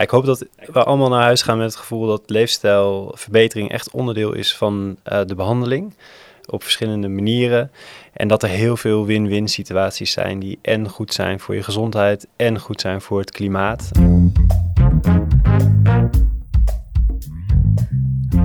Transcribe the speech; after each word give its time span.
Ik 0.00 0.10
hoop 0.10 0.24
dat 0.24 0.46
we 0.72 0.84
allemaal 0.84 1.08
naar 1.08 1.22
huis 1.22 1.42
gaan 1.42 1.58
met 1.58 1.66
het 1.66 1.76
gevoel 1.76 2.06
dat 2.06 2.22
leefstijlverbetering 2.26 3.70
echt 3.70 3.90
onderdeel 3.90 4.32
is 4.32 4.56
van 4.56 4.96
uh, 5.12 5.20
de 5.26 5.34
behandeling. 5.34 5.94
Op 6.46 6.62
verschillende 6.62 7.08
manieren. 7.08 7.70
En 8.12 8.28
dat 8.28 8.42
er 8.42 8.48
heel 8.48 8.76
veel 8.76 9.06
win-win 9.06 9.48
situaties 9.48 10.12
zijn 10.12 10.38
die 10.38 10.58
en 10.62 10.88
goed 10.88 11.12
zijn 11.12 11.40
voor 11.40 11.54
je 11.54 11.62
gezondheid 11.62 12.28
en 12.36 12.60
goed 12.60 12.80
zijn 12.80 13.00
voor 13.00 13.20
het 13.20 13.30
klimaat. 13.30 13.90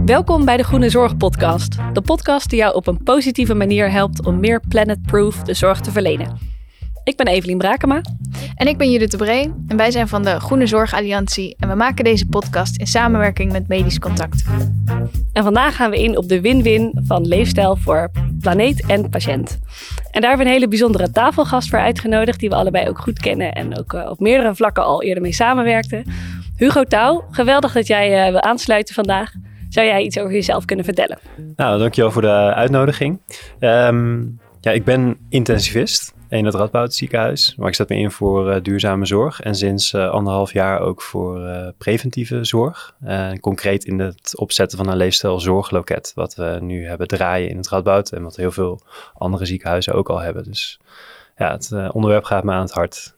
Welkom 0.05 0.45
bij 0.45 0.57
de 0.57 0.63
Groene 0.63 0.89
Zorg 0.89 1.17
Podcast. 1.17 1.77
De 1.93 2.01
podcast 2.01 2.49
die 2.49 2.59
jou 2.59 2.75
op 2.75 2.87
een 2.87 3.03
positieve 3.03 3.53
manier 3.53 3.91
helpt 3.91 4.25
om 4.25 4.39
meer 4.39 4.61
planet-proof 4.67 5.35
de 5.35 5.53
zorg 5.53 5.81
te 5.81 5.91
verlenen. 5.91 6.58
Ik 7.09 7.15
ben 7.15 7.27
Evelien 7.27 7.57
Brakema. 7.57 8.01
En 8.55 8.67
ik 8.67 8.77
ben 8.77 8.91
Judith 8.91 9.11
de 9.11 9.17
Bree 9.17 9.53
en 9.67 9.77
wij 9.77 9.91
zijn 9.91 10.07
van 10.07 10.23
de 10.23 10.39
Groene 10.39 10.67
Zorg 10.67 10.93
Alliantie 10.93 11.55
en 11.59 11.69
we 11.69 11.75
maken 11.75 12.03
deze 12.03 12.25
podcast 12.25 12.79
in 12.79 12.87
samenwerking 12.87 13.51
met 13.51 13.67
Medisch 13.67 13.99
Contact. 13.99 14.43
En 15.33 15.43
vandaag 15.43 15.75
gaan 15.75 15.89
we 15.89 16.03
in 16.03 16.17
op 16.17 16.27
de 16.27 16.41
win-win 16.41 16.99
van 17.05 17.27
leefstijl 17.27 17.75
voor 17.75 18.11
planeet 18.39 18.85
en 18.85 19.09
patiënt. 19.09 19.59
En 20.11 20.21
daar 20.21 20.29
hebben 20.29 20.37
we 20.37 20.45
een 20.45 20.57
hele 20.57 20.67
bijzondere 20.67 21.11
tafelgast 21.11 21.69
voor 21.69 21.79
uitgenodigd 21.79 22.39
die 22.39 22.49
we 22.49 22.55
allebei 22.55 22.89
ook 22.89 22.99
goed 22.99 23.19
kennen 23.19 23.53
en 23.53 23.77
ook 23.79 23.93
eh, 23.93 24.09
op 24.09 24.19
meerdere 24.19 24.55
vlakken 24.55 24.83
al 24.83 25.03
eerder 25.03 25.23
mee 25.23 25.33
samenwerkten. 25.33 26.03
Hugo 26.55 26.83
Touw, 26.83 27.25
geweldig 27.31 27.73
dat 27.73 27.87
jij 27.87 28.25
uh, 28.25 28.31
wil 28.31 28.41
aansluiten 28.41 28.95
vandaag. 28.95 29.31
Zou 29.69 29.87
jij 29.87 30.01
iets 30.01 30.19
over 30.19 30.33
jezelf 30.33 30.65
kunnen 30.65 30.85
vertellen? 30.85 31.19
Nou, 31.55 31.79
dankjewel 31.79 32.11
voor 32.11 32.21
de 32.21 32.53
uitnodiging. 32.53 33.19
Um, 33.59 34.39
ja, 34.61 34.71
ik 34.71 34.83
ben 34.83 35.17
intensivist 35.29 36.17
in 36.29 36.45
het 36.45 36.55
Radboud 36.55 36.93
ziekenhuis. 36.93 37.55
Maar 37.55 37.67
ik 37.67 37.75
zet 37.75 37.89
me 37.89 37.95
in 37.95 38.11
voor 38.11 38.49
uh, 38.49 38.61
duurzame 38.61 39.05
zorg. 39.05 39.39
En 39.39 39.55
sinds 39.55 39.93
uh, 39.93 40.09
anderhalf 40.09 40.53
jaar 40.53 40.79
ook 40.79 41.01
voor 41.01 41.39
uh, 41.39 41.67
preventieve 41.77 42.43
zorg. 42.43 42.95
concreet 43.41 43.85
in 43.85 43.99
het 43.99 44.37
opzetten 44.37 44.77
van 44.77 44.89
een 44.89 44.97
leefstijlzorgloket. 44.97 46.11
Wat 46.15 46.35
we 46.35 46.57
nu 46.61 46.85
hebben 46.87 47.07
draaien 47.07 47.49
in 47.49 47.57
het 47.57 47.69
Radboud. 47.69 48.11
En 48.11 48.23
wat 48.23 48.35
heel 48.35 48.51
veel 48.51 48.81
andere 49.13 49.45
ziekenhuizen 49.45 49.93
ook 49.93 50.09
al 50.09 50.19
hebben. 50.19 50.43
Dus 50.43 50.79
ja, 51.37 51.51
het 51.51 51.71
onderwerp 51.91 52.23
gaat 52.23 52.43
me 52.43 52.51
aan 52.51 52.61
het 52.61 52.71
hart. 52.71 53.17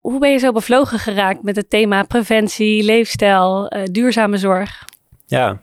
Hoe 0.00 0.18
ben 0.20 0.30
je 0.30 0.38
zo 0.38 0.52
bevlogen 0.52 0.98
geraakt 0.98 1.42
met 1.42 1.56
het 1.56 1.70
thema 1.70 2.02
preventie, 2.02 2.84
leefstijl, 2.84 3.72
duurzame 3.90 4.36
zorg? 4.36 4.84
Ja, 5.26 5.62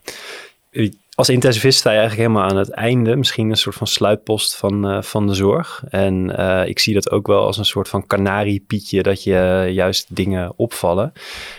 als 1.16 1.30
intensivist 1.30 1.80
sta 1.80 1.92
je 1.92 1.98
eigenlijk 1.98 2.28
helemaal 2.28 2.50
aan 2.50 2.58
het 2.58 2.72
einde, 2.72 3.16
misschien 3.16 3.50
een 3.50 3.58
soort 3.58 3.76
van 3.76 3.88
sluitpost 3.88 4.56
van, 4.56 4.90
uh, 4.90 5.02
van 5.02 5.28
de 5.28 5.34
zorg. 5.34 5.84
En 5.90 6.34
uh, 6.40 6.68
ik 6.68 6.80
zie 6.80 6.94
dat 6.94 7.12
ook 7.12 7.28
wel 7.28 7.46
als 7.46 7.58
een 7.58 7.66
soort 7.66 7.90
van 7.90 8.08
kanariepietje, 8.08 9.04
dat 9.04 9.24
je 9.24 9.70
juist 9.72 10.16
dingen 10.16 10.54
opvallen. 10.56 11.12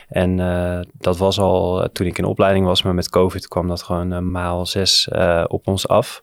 En 0.08 0.38
uh, 0.38 0.80
dat 0.92 1.18
was 1.18 1.38
al 1.38 1.88
toen 1.92 2.06
ik 2.06 2.18
in 2.18 2.24
opleiding 2.24 2.66
was, 2.66 2.82
maar 2.82 2.94
met 2.94 3.08
COVID 3.08 3.48
kwam 3.48 3.68
dat 3.68 3.82
gewoon 3.82 4.30
maal 4.30 4.66
zes 4.66 5.08
op 5.46 5.66
ons 5.66 5.88
af. 5.88 6.22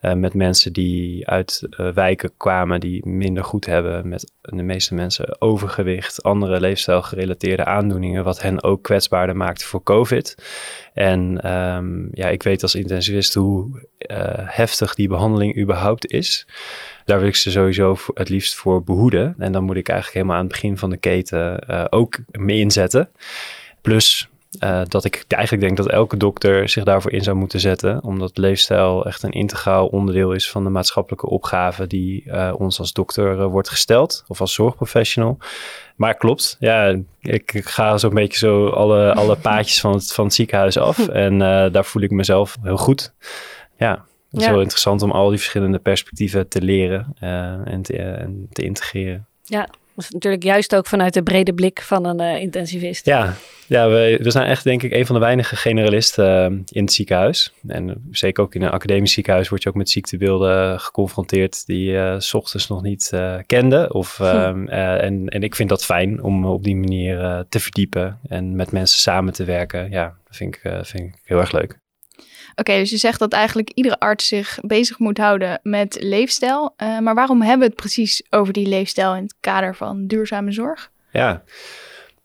met 0.00 0.34
mensen 0.34 0.72
die 0.72 1.28
uit 1.28 1.68
wijken 1.94 2.32
kwamen 2.36 2.80
die 2.80 3.06
minder 3.06 3.44
goed 3.44 3.66
hebben, 3.66 4.08
met 4.08 4.32
de 4.40 4.62
meeste 4.62 4.94
mensen 4.94 5.40
overgewicht, 5.40 6.22
andere 6.22 6.60
leefstijlgerelateerde 6.60 7.64
aandoeningen, 7.64 8.24
wat 8.24 8.42
hen 8.42 8.62
ook 8.62 8.82
kwetsbaarder 8.82 9.36
maakte 9.36 9.64
voor 9.64 9.82
COVID. 9.82 10.34
En 10.94 11.52
um, 11.52 12.08
ja, 12.12 12.28
ik 12.28 12.42
weet 12.42 12.59
als 12.62 12.74
intensivist 12.74 13.34
hoe 13.34 13.88
uh, 13.98 14.16
heftig 14.34 14.94
die 14.94 15.08
behandeling 15.08 15.58
überhaupt 15.58 16.06
is. 16.06 16.46
Daar 17.04 17.18
wil 17.18 17.28
ik 17.28 17.36
ze 17.36 17.50
sowieso 17.50 17.96
het 18.14 18.28
liefst 18.28 18.54
voor 18.54 18.84
behoeden. 18.84 19.34
En 19.38 19.52
dan 19.52 19.64
moet 19.64 19.76
ik 19.76 19.88
eigenlijk 19.88 20.18
helemaal 20.18 20.36
aan 20.36 20.48
het 20.48 20.52
begin 20.52 20.78
van 20.78 20.90
de 20.90 20.96
keten 20.96 21.64
uh, 21.70 21.84
ook 21.90 22.18
mee 22.30 22.58
inzetten. 22.58 23.10
Plus 23.80 24.29
uh, 24.58 24.80
dat 24.88 25.04
ik 25.04 25.24
eigenlijk 25.28 25.62
denk 25.62 25.76
dat 25.76 25.88
elke 25.88 26.16
dokter 26.16 26.68
zich 26.68 26.84
daarvoor 26.84 27.12
in 27.12 27.22
zou 27.22 27.36
moeten 27.36 27.60
zetten, 27.60 28.02
omdat 28.02 28.38
leefstijl 28.38 29.06
echt 29.06 29.22
een 29.22 29.30
integraal 29.30 29.86
onderdeel 29.86 30.32
is 30.32 30.50
van 30.50 30.64
de 30.64 30.70
maatschappelijke 30.70 31.28
opgave 31.28 31.86
die 31.86 32.24
uh, 32.26 32.52
ons 32.56 32.78
als 32.78 32.92
dokter 32.92 33.38
uh, 33.38 33.46
wordt 33.46 33.68
gesteld 33.68 34.24
of 34.26 34.40
als 34.40 34.54
zorgprofessional. 34.54 35.38
Maar 35.96 36.14
klopt, 36.14 36.56
ja, 36.60 36.96
ik, 37.20 37.52
ik 37.52 37.68
ga 37.68 37.98
zo'n 37.98 38.14
beetje 38.14 38.38
zo 38.38 38.68
alle, 38.68 39.14
alle 39.14 39.36
paadjes 39.48 39.80
van 39.80 39.92
het, 39.92 40.12
van 40.12 40.24
het 40.24 40.34
ziekenhuis 40.34 40.76
af 40.76 41.08
en 41.08 41.38
daar 41.72 41.84
voel 41.84 42.02
ik 42.02 42.10
mezelf 42.10 42.56
heel 42.62 42.76
goed. 42.76 43.14
Ja, 43.76 44.04
het 44.30 44.40
is 44.40 44.44
ja. 44.44 44.50
wel 44.50 44.60
interessant 44.60 45.02
om 45.02 45.10
al 45.10 45.28
die 45.28 45.38
verschillende 45.38 45.78
perspectieven 45.78 46.48
te 46.48 46.62
leren 46.62 47.14
en 47.64 47.82
te, 47.82 47.96
en 47.96 48.48
te 48.52 48.62
integreren. 48.62 49.26
Ja, 49.44 49.68
natuurlijk 50.08 50.42
juist 50.42 50.76
ook 50.76 50.86
vanuit 50.86 51.14
de 51.14 51.22
brede 51.22 51.54
blik 51.54 51.82
van 51.82 52.04
een 52.04 52.40
intensivist. 52.40 53.06
Ja, 53.06 53.34
ja 53.70 53.88
we, 53.88 54.18
we 54.22 54.30
zijn 54.30 54.46
echt 54.46 54.64
denk 54.64 54.82
ik 54.82 54.92
een 54.92 55.06
van 55.06 55.14
de 55.14 55.20
weinige 55.20 55.56
generalisten 55.56 56.52
uh, 56.52 56.58
in 56.68 56.82
het 56.82 56.92
ziekenhuis. 56.92 57.52
En 57.66 58.08
zeker 58.10 58.42
ook 58.42 58.54
in 58.54 58.62
een 58.62 58.70
academisch 58.70 59.12
ziekenhuis 59.12 59.48
word 59.48 59.62
je 59.62 59.68
ook 59.68 59.74
met 59.74 59.90
ziektebeelden 59.90 60.80
geconfronteerd 60.80 61.66
die 61.66 61.90
je 61.90 62.16
s 62.18 62.34
ochtends 62.34 62.68
nog 62.68 62.82
niet 62.82 63.12
kende. 63.46 63.92
Of, 63.92 64.16
hm. 64.16 64.24
Ehm, 64.24 64.66
en, 64.68 65.28
en 65.28 65.42
ik 65.42 65.54
vind 65.54 65.68
dat 65.68 65.84
fijn 65.84 66.22
om 66.22 66.44
op 66.44 66.62
die 66.62 66.76
manier 66.76 67.44
te 67.48 67.60
verdiepen 67.60 68.20
en 68.28 68.56
met 68.56 68.72
mensen 68.72 68.98
samen 68.98 69.32
te 69.32 69.44
werken. 69.44 69.90
Ja, 69.90 70.14
dat 70.24 70.36
vind 70.36 70.54
ik, 70.54 70.60
vind 70.82 71.02
ik 71.02 71.20
heel 71.24 71.38
erg 71.38 71.52
leuk. 71.52 71.78
Oké, 72.54 72.72
dus 72.72 72.90
je 72.90 72.96
zegt 72.96 73.18
dat 73.18 73.32
eigenlijk 73.32 73.70
iedere 73.70 73.98
arts 73.98 74.28
zich 74.28 74.58
bezig 74.62 74.98
moet 74.98 75.18
houden 75.18 75.60
met 75.62 76.02
leefstijl. 76.02 76.74
Uh, 76.82 76.98
maar 76.98 77.14
waarom 77.14 77.40
hebben 77.40 77.60
we 77.60 77.66
het 77.66 77.74
precies 77.74 78.22
over 78.30 78.52
die 78.52 78.66
leefstijl 78.66 79.14
in 79.14 79.22
het 79.22 79.34
kader 79.40 79.76
van 79.76 80.06
duurzame 80.06 80.52
zorg? 80.52 80.90
Ja, 81.12 81.42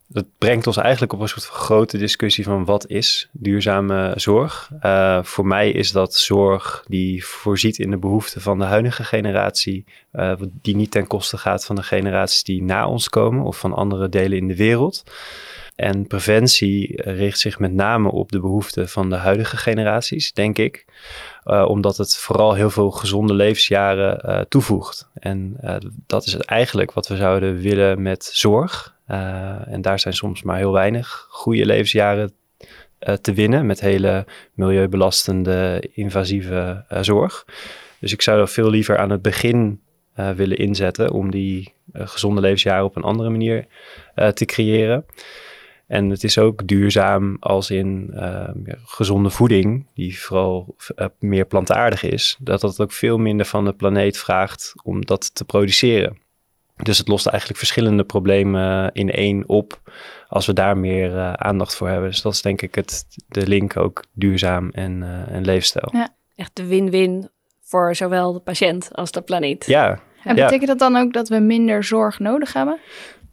dat 0.08 0.26
brengt 0.38 0.68
ons 0.68 0.78
eigenlijk 0.78 1.14
op 1.14 1.20
een 1.20 1.28
soort 1.28 1.46
van 1.46 1.56
grote 1.56 1.98
discussie 1.98 2.44
van 2.44 2.66
wat 2.66 2.88
is 2.88 3.30
duurzame 3.32 4.14
zorg. 4.16 4.70
Uh, 4.82 5.24
voor 5.24 5.46
mij 5.46 5.72
is 5.72 5.92
dat 5.92 6.16
zorg 6.16 6.84
die 6.88 7.26
voorziet 7.26 7.80
in 7.80 7.90
de 7.90 7.98
behoeften 7.98 8.42
van 8.42 8.60
de 8.60 8.66
huidige 8.66 9.04
generatie, 9.04 9.86
uh, 10.14 10.34
die 10.62 10.76
niet 10.76 10.92
ten 10.92 11.08
koste 11.08 11.38
gaat 11.38 11.66
van 11.66 11.76
de 11.76 11.84
generaties 11.84 12.44
die 12.44 12.64
na 12.64 12.88
ons 12.88 13.10
komen 13.10 13.44
of 13.44 13.60
van 13.60 13.74
andere 13.74 14.10
delen 14.10 14.38
in 14.38 14.48
de 14.48 14.56
wereld. 14.56 15.04
En 15.76 16.08
preventie 16.08 17.02
richt 17.02 17.40
zich 17.40 17.60
met 17.60 17.74
name 17.74 18.12
op 18.12 18.32
de 18.32 18.40
behoeften 18.40 18.90
van 18.90 19.10
de 19.10 19.16
huidige 19.16 19.58
generaties, 19.58 20.34
denk 20.34 20.58
ik. 20.58 20.86
Omdat 21.44 21.98
het 21.98 22.18
vooral 22.18 22.54
heel 22.54 22.70
veel 22.70 22.92
gezonde 22.92 23.34
levensjaren 23.34 24.46
toevoegt. 24.50 25.10
En 25.14 25.58
dat 26.08 26.26
is 26.26 26.36
eigenlijk 26.36 26.92
wat 26.92 27.08
we 27.08 27.16
zouden 27.16 27.58
willen 27.58 28.02
met 28.02 28.30
zorg. 28.34 28.95
En 29.06 29.82
daar 29.82 30.00
zijn 30.00 30.14
soms 30.14 30.44
maar 30.44 30.58
heel 30.58 30.72
weinig 30.72 31.28
goede 31.30 31.66
levensjaren 31.66 32.34
te 33.22 33.34
winnen 33.34 33.66
met 33.66 33.80
hele 33.80 34.26
milieubelastende, 34.54 35.90
invasieve 35.94 36.86
zorg. 37.02 37.46
Dus 38.00 38.14
ik 38.14 38.22
zou 38.22 38.40
er 38.40 38.48
veel 38.48 38.70
liever 38.70 38.98
aan 38.98 39.10
het 39.10 39.22
begin 39.22 39.82
willen 40.36 40.58
inzetten 40.58 41.12
om 41.12 41.32
die 41.32 41.74
gezonde 41.94 42.42
levensjaren 42.42 42.86
op 42.86 42.96
een 42.96 43.04
andere 43.04 43.30
manier 43.30 43.68
te 44.34 44.46
creëren. 44.46 45.06
En 45.88 46.10
het 46.10 46.24
is 46.24 46.38
ook 46.38 46.68
duurzaam 46.68 47.38
als 47.40 47.72
in 47.72 48.12
uh, 48.14 48.50
gezonde 48.86 49.30
voeding, 49.30 49.88
die 49.94 50.20
vooral 50.20 50.76
meer 51.20 51.46
plantaardig 51.46 52.04
is, 52.04 52.38
dat 52.40 52.62
dat 52.62 52.80
ook 52.80 52.92
veel 52.92 53.18
minder 53.18 53.46
van 53.46 53.66
de 53.66 53.74
planeet 53.74 54.18
vraagt 54.18 54.74
om 54.84 55.06
dat 55.06 55.36
te 55.36 55.46
produceren. 55.46 56.18
Dus 56.84 56.98
het 56.98 57.08
lost 57.08 57.28
eigenlijk 57.28 57.60
verschillende 57.60 58.04
problemen 58.04 58.92
in 58.94 59.12
één 59.12 59.48
op 59.48 59.82
als 60.28 60.46
we 60.46 60.54
daar 60.54 60.78
meer 60.78 61.12
uh, 61.12 61.34
aandacht 61.34 61.76
voor 61.76 61.90
hebben. 61.90 62.10
Dus 62.10 62.22
dat 62.22 62.34
is 62.34 62.42
denk 62.42 62.62
ik 62.62 62.76
het, 62.76 63.06
de 63.28 63.48
link 63.48 63.78
ook 63.78 64.04
duurzaam 64.14 64.70
en, 64.70 65.26
en 65.30 65.46
leefstijl. 65.46 65.90
Ja, 65.92 66.10
echt 66.36 66.56
de 66.56 66.66
win-win 66.66 67.30
voor 67.62 67.96
zowel 67.96 68.34
de 68.34 68.40
patiënt 68.40 68.90
als 68.92 69.12
de 69.12 69.22
planeet. 69.22 69.66
Ja. 69.66 70.00
En 70.24 70.36
betekent 70.36 70.62
ja. 70.62 70.68
dat 70.68 70.80
dan 70.80 70.96
ook 70.96 71.14
dat 71.14 71.30
we 71.30 71.40
minder 71.40 71.84
zorg 71.84 72.20
nodig 72.20 72.54
hebben? 72.54 72.80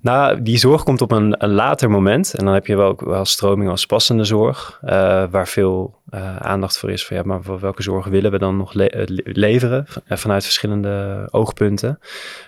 Nou, 0.01 0.43
die 0.43 0.59
zorg 0.59 0.83
komt 0.83 1.01
op 1.01 1.11
een, 1.11 1.45
een, 1.45 1.53
later 1.53 1.91
moment. 1.91 2.35
En 2.35 2.45
dan 2.45 2.55
heb 2.55 2.67
je 2.67 2.77
wel, 2.77 2.97
wel 3.05 3.25
stroming 3.25 3.71
als 3.71 3.87
passende 3.87 4.25
zorg, 4.25 4.81
uh, 4.85 4.91
waar 5.31 5.49
veel 5.49 6.02
uh, 6.15 6.37
aandacht 6.37 6.79
voor 6.79 6.91
is. 6.91 7.07
Van, 7.07 7.17
ja, 7.17 7.23
maar 7.23 7.61
welke 7.61 7.83
zorg 7.83 8.07
willen 8.07 8.31
we 8.31 8.39
dan 8.39 8.57
nog 8.57 8.73
le 8.73 8.91
eh, 8.91 9.03
leveren 9.25 9.87
vanuit 10.09 10.43
verschillende 10.45 11.29
oogpunten? 11.31 11.99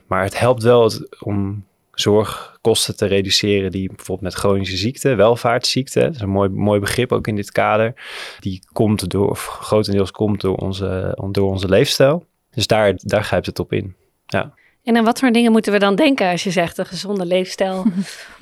Maar 0.07 0.23
het 0.23 0.39
helpt 0.39 0.63
wel 0.63 0.93
om 1.21 1.65
zorgkosten 1.93 2.97
te 2.97 3.07
reduceren 3.07 3.71
die 3.71 3.89
bijvoorbeeld 3.89 4.21
met 4.21 4.35
chronische 4.35 4.77
ziekte, 4.77 5.15
welvaartsziekte, 5.15 6.01
dat 6.01 6.15
is 6.15 6.21
een 6.21 6.29
mooi, 6.29 6.49
mooi 6.49 6.81
begrip 6.81 7.13
ook 7.13 7.27
in 7.27 7.37
dit 7.37 7.53
kader, 7.53 7.95
die 8.41 8.63
komt 8.73 9.11
door, 9.11 9.31
of 9.31 9.47
grotendeels 9.47 10.11
komt 10.11 10.41
door 10.41 10.57
onze, 10.57 11.19
door 11.31 11.51
onze 11.51 11.69
leefstijl. 11.69 12.27
Dus 12.51 12.67
daar, 12.67 12.93
daar 12.97 13.25
grijpt 13.25 13.47
het 13.47 13.59
op 13.59 13.73
in. 13.73 13.95
Ja. 14.27 14.55
En 14.83 14.97
aan 14.97 15.05
wat 15.05 15.19
voor 15.19 15.31
dingen 15.31 15.53
moeten 15.53 15.73
we 15.73 15.79
dan 15.79 15.95
denken 15.95 16.31
als 16.31 16.45
je 16.45 16.51
zegt 16.51 16.79
een 16.79 16.87
gezonde 16.87 17.27
leefstijl? 17.27 17.85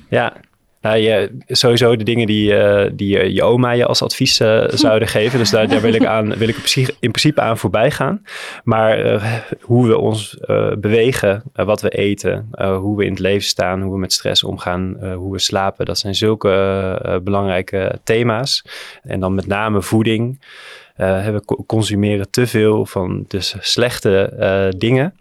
ja, 0.09 0.33
Nou, 0.83 0.97
je, 0.97 1.37
sowieso 1.47 1.95
de 1.95 2.03
dingen 2.03 2.27
die, 2.27 2.51
uh, 2.53 2.85
die 2.93 3.17
je, 3.17 3.33
je 3.33 3.43
oma 3.43 3.71
je 3.71 3.85
als 3.85 4.01
advies 4.01 4.39
uh, 4.39 4.63
zouden 4.85 5.07
geven. 5.07 5.39
Dus 5.39 5.49
daar, 5.49 5.67
daar 5.67 5.81
wil 5.81 5.93
ik, 5.93 6.05
aan, 6.05 6.37
wil 6.37 6.47
ik 6.47 6.57
in 6.75 7.11
principe 7.11 7.41
aan 7.41 7.57
voorbij 7.57 7.91
gaan. 7.91 8.21
Maar 8.63 9.05
uh, 9.05 9.33
hoe 9.61 9.87
we 9.87 9.97
ons 9.97 10.37
bewegen, 10.77 11.43
wat 11.53 11.81
we 11.81 11.89
eten, 11.89 12.49
hoe 12.57 12.97
we 12.97 13.03
in 13.03 13.11
het 13.11 13.19
leven 13.19 13.47
staan, 13.47 13.81
hoe 13.81 13.93
we 13.93 13.99
met 13.99 14.13
stress 14.13 14.43
omgaan, 14.43 15.13
hoe 15.13 15.31
we 15.31 15.39
slapen. 15.39 15.85
Dat 15.85 15.99
zijn 15.99 16.15
zulke 16.15 17.21
belangrijke 17.23 17.99
thema's. 18.03 18.65
En 19.03 19.19
dan 19.19 19.33
met 19.33 19.47
name 19.47 19.81
voeding. 19.81 20.41
we 20.95 21.41
consumeren 21.65 22.29
te 22.29 22.47
veel 22.47 22.85
van 22.85 23.25
de 23.27 23.37
slechte 23.59 24.73
dingen. 24.77 25.13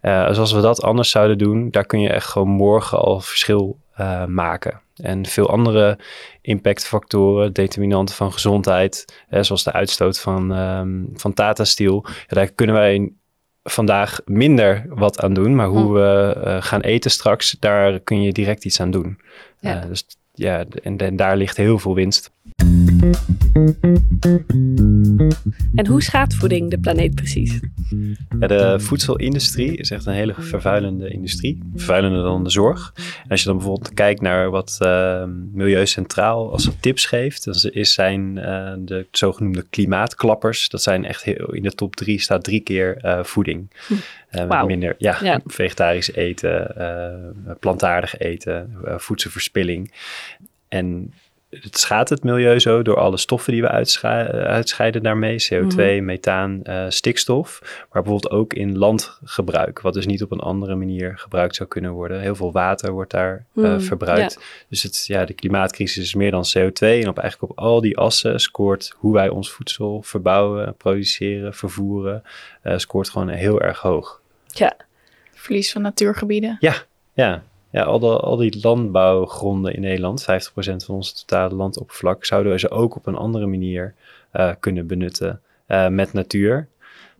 dus 0.00 0.38
als 0.38 0.52
we 0.52 0.60
dat 0.60 0.82
anders 0.82 1.10
zouden 1.10 1.38
doen, 1.38 1.70
daar 1.70 1.86
kun 1.86 2.00
je 2.00 2.08
echt 2.08 2.26
gewoon 2.26 2.48
morgen 2.48 2.98
al 2.98 3.20
verschil 3.20 3.78
maken. 4.26 4.80
En 4.96 5.26
veel 5.26 5.50
andere 5.50 5.98
impactfactoren, 6.40 7.52
determinanten 7.52 8.14
van 8.14 8.32
gezondheid, 8.32 9.04
zoals 9.30 9.64
de 9.64 9.72
uitstoot 9.72 10.20
van, 10.20 10.50
um, 10.50 11.10
van 11.14 11.34
Tata 11.34 11.64
Steel. 11.64 12.04
Ja, 12.06 12.34
daar 12.34 12.52
kunnen 12.52 12.74
wij 12.74 13.12
vandaag 13.62 14.20
minder 14.24 14.84
wat 14.88 15.20
aan 15.20 15.34
doen, 15.34 15.54
maar 15.54 15.66
hoe 15.66 15.86
hm. 15.86 15.92
we 15.92 16.36
uh, 16.44 16.56
gaan 16.62 16.80
eten 16.80 17.10
straks, 17.10 17.56
daar 17.60 18.00
kun 18.00 18.22
je 18.22 18.32
direct 18.32 18.64
iets 18.64 18.80
aan 18.80 18.90
doen. 18.90 19.18
Ja. 19.60 19.82
Uh, 19.82 19.88
dus 19.88 20.06
ja, 20.34 20.64
en, 20.82 20.96
en 20.96 21.16
daar 21.16 21.36
ligt 21.36 21.56
heel 21.56 21.78
veel 21.78 21.94
winst. 21.94 22.30
En 25.74 25.86
hoe 25.86 26.02
schaadt 26.02 26.34
voeding 26.34 26.70
de 26.70 26.78
planeet 26.78 27.14
precies? 27.14 27.60
Ja, 28.40 28.46
de 28.46 28.80
voedselindustrie 28.80 29.76
is 29.76 29.90
echt 29.90 30.06
een 30.06 30.12
hele 30.12 30.34
vervuilende 30.38 31.08
industrie. 31.08 31.58
Vervuilender 31.74 32.22
dan 32.22 32.44
de 32.44 32.50
zorg. 32.50 32.92
En 32.96 33.28
als 33.28 33.40
je 33.40 33.46
dan 33.46 33.56
bijvoorbeeld 33.56 33.94
kijkt 33.94 34.20
naar 34.20 34.50
wat 34.50 34.78
uh, 34.82 35.24
Milieu 35.52 35.86
Centraal 35.86 36.52
als 36.52 36.70
tips 36.80 37.06
geeft, 37.06 37.44
dan 37.44 37.54
is 37.72 37.92
zijn 37.92 38.36
uh, 38.36 38.72
de 38.78 39.06
zogenoemde 39.10 39.66
klimaatklappers. 39.70 40.68
Dat 40.68 40.82
zijn 40.82 41.04
echt 41.04 41.22
heel, 41.22 41.52
in 41.52 41.62
de 41.62 41.72
top 41.72 41.96
drie 41.96 42.20
staat 42.20 42.44
drie 42.44 42.60
keer 42.60 42.98
uh, 43.04 43.24
voeding. 43.24 43.70
Hm. 43.86 43.94
Wow. 44.30 44.66
Minder 44.66 44.94
ja, 44.98 45.18
ja, 45.22 45.40
vegetarisch 45.44 46.12
eten, 46.12 46.74
plantaardig 47.60 48.18
eten, 48.18 48.76
voedselverspilling. 48.96 49.92
En 50.68 51.12
het 51.50 51.78
schaadt 51.78 52.08
het 52.08 52.22
milieu 52.22 52.58
zo 52.58 52.82
door 52.82 52.96
alle 52.96 53.16
stoffen 53.16 53.52
die 53.52 53.62
we 53.62 53.68
uitscheiden 53.68 55.02
daarmee. 55.02 55.46
CO2, 55.52 55.74
mhm. 55.74 56.04
methaan, 56.04 56.60
uh, 56.64 56.84
stikstof. 56.88 57.58
Maar 57.62 58.02
bijvoorbeeld 58.02 58.30
ook 58.32 58.54
in 58.54 58.78
landgebruik. 58.78 59.80
Wat 59.80 59.94
dus 59.94 60.06
niet 60.06 60.22
op 60.22 60.30
een 60.30 60.40
andere 60.40 60.74
manier 60.74 61.18
gebruikt 61.18 61.56
zou 61.56 61.68
kunnen 61.68 61.92
worden. 61.92 62.20
Heel 62.20 62.34
veel 62.34 62.52
water 62.52 62.92
wordt 62.92 63.10
daar 63.10 63.44
uh, 63.54 63.78
verbruikt. 63.78 64.38
Dus 64.68 64.82
het, 64.82 65.04
ja, 65.06 65.24
de 65.24 65.32
klimaatcrisis 65.32 66.04
is 66.04 66.14
meer 66.14 66.30
dan 66.30 66.44
CO2. 66.58 66.78
En 66.78 67.08
op, 67.08 67.18
eigenlijk 67.18 67.52
op 67.52 67.58
al 67.58 67.80
die 67.80 67.98
assen 67.98 68.40
scoort 68.40 68.94
hoe 68.96 69.12
wij 69.12 69.28
ons 69.28 69.50
voedsel 69.50 70.02
verbouwen, 70.02 70.74
produceren, 70.76 71.54
vervoeren. 71.54 72.22
Uh, 72.64 72.78
scoort 72.78 73.10
gewoon 73.10 73.28
heel 73.28 73.60
erg 73.60 73.80
hoog. 73.80 74.20
Ja. 74.46 74.76
Verlies 75.34 75.72
van 75.72 75.82
natuurgebieden. 75.82 76.56
Ja, 76.60 76.74
ja. 77.12 77.42
Ja, 77.70 77.82
al, 77.82 77.98
de, 77.98 78.06
al 78.06 78.36
die 78.36 78.58
landbouwgronden 78.62 79.74
in 79.74 79.80
Nederland, 79.80 80.22
50% 80.22 80.26
van 80.56 80.94
onze 80.94 81.14
totale 81.14 81.54
landoppervlak, 81.54 82.24
zouden 82.24 82.52
we 82.52 82.58
ze 82.58 82.70
ook 82.70 82.96
op 82.96 83.06
een 83.06 83.16
andere 83.16 83.46
manier 83.46 83.94
uh, 84.32 84.52
kunnen 84.60 84.86
benutten 84.86 85.40
uh, 85.68 85.88
met 85.88 86.12
natuur. 86.12 86.68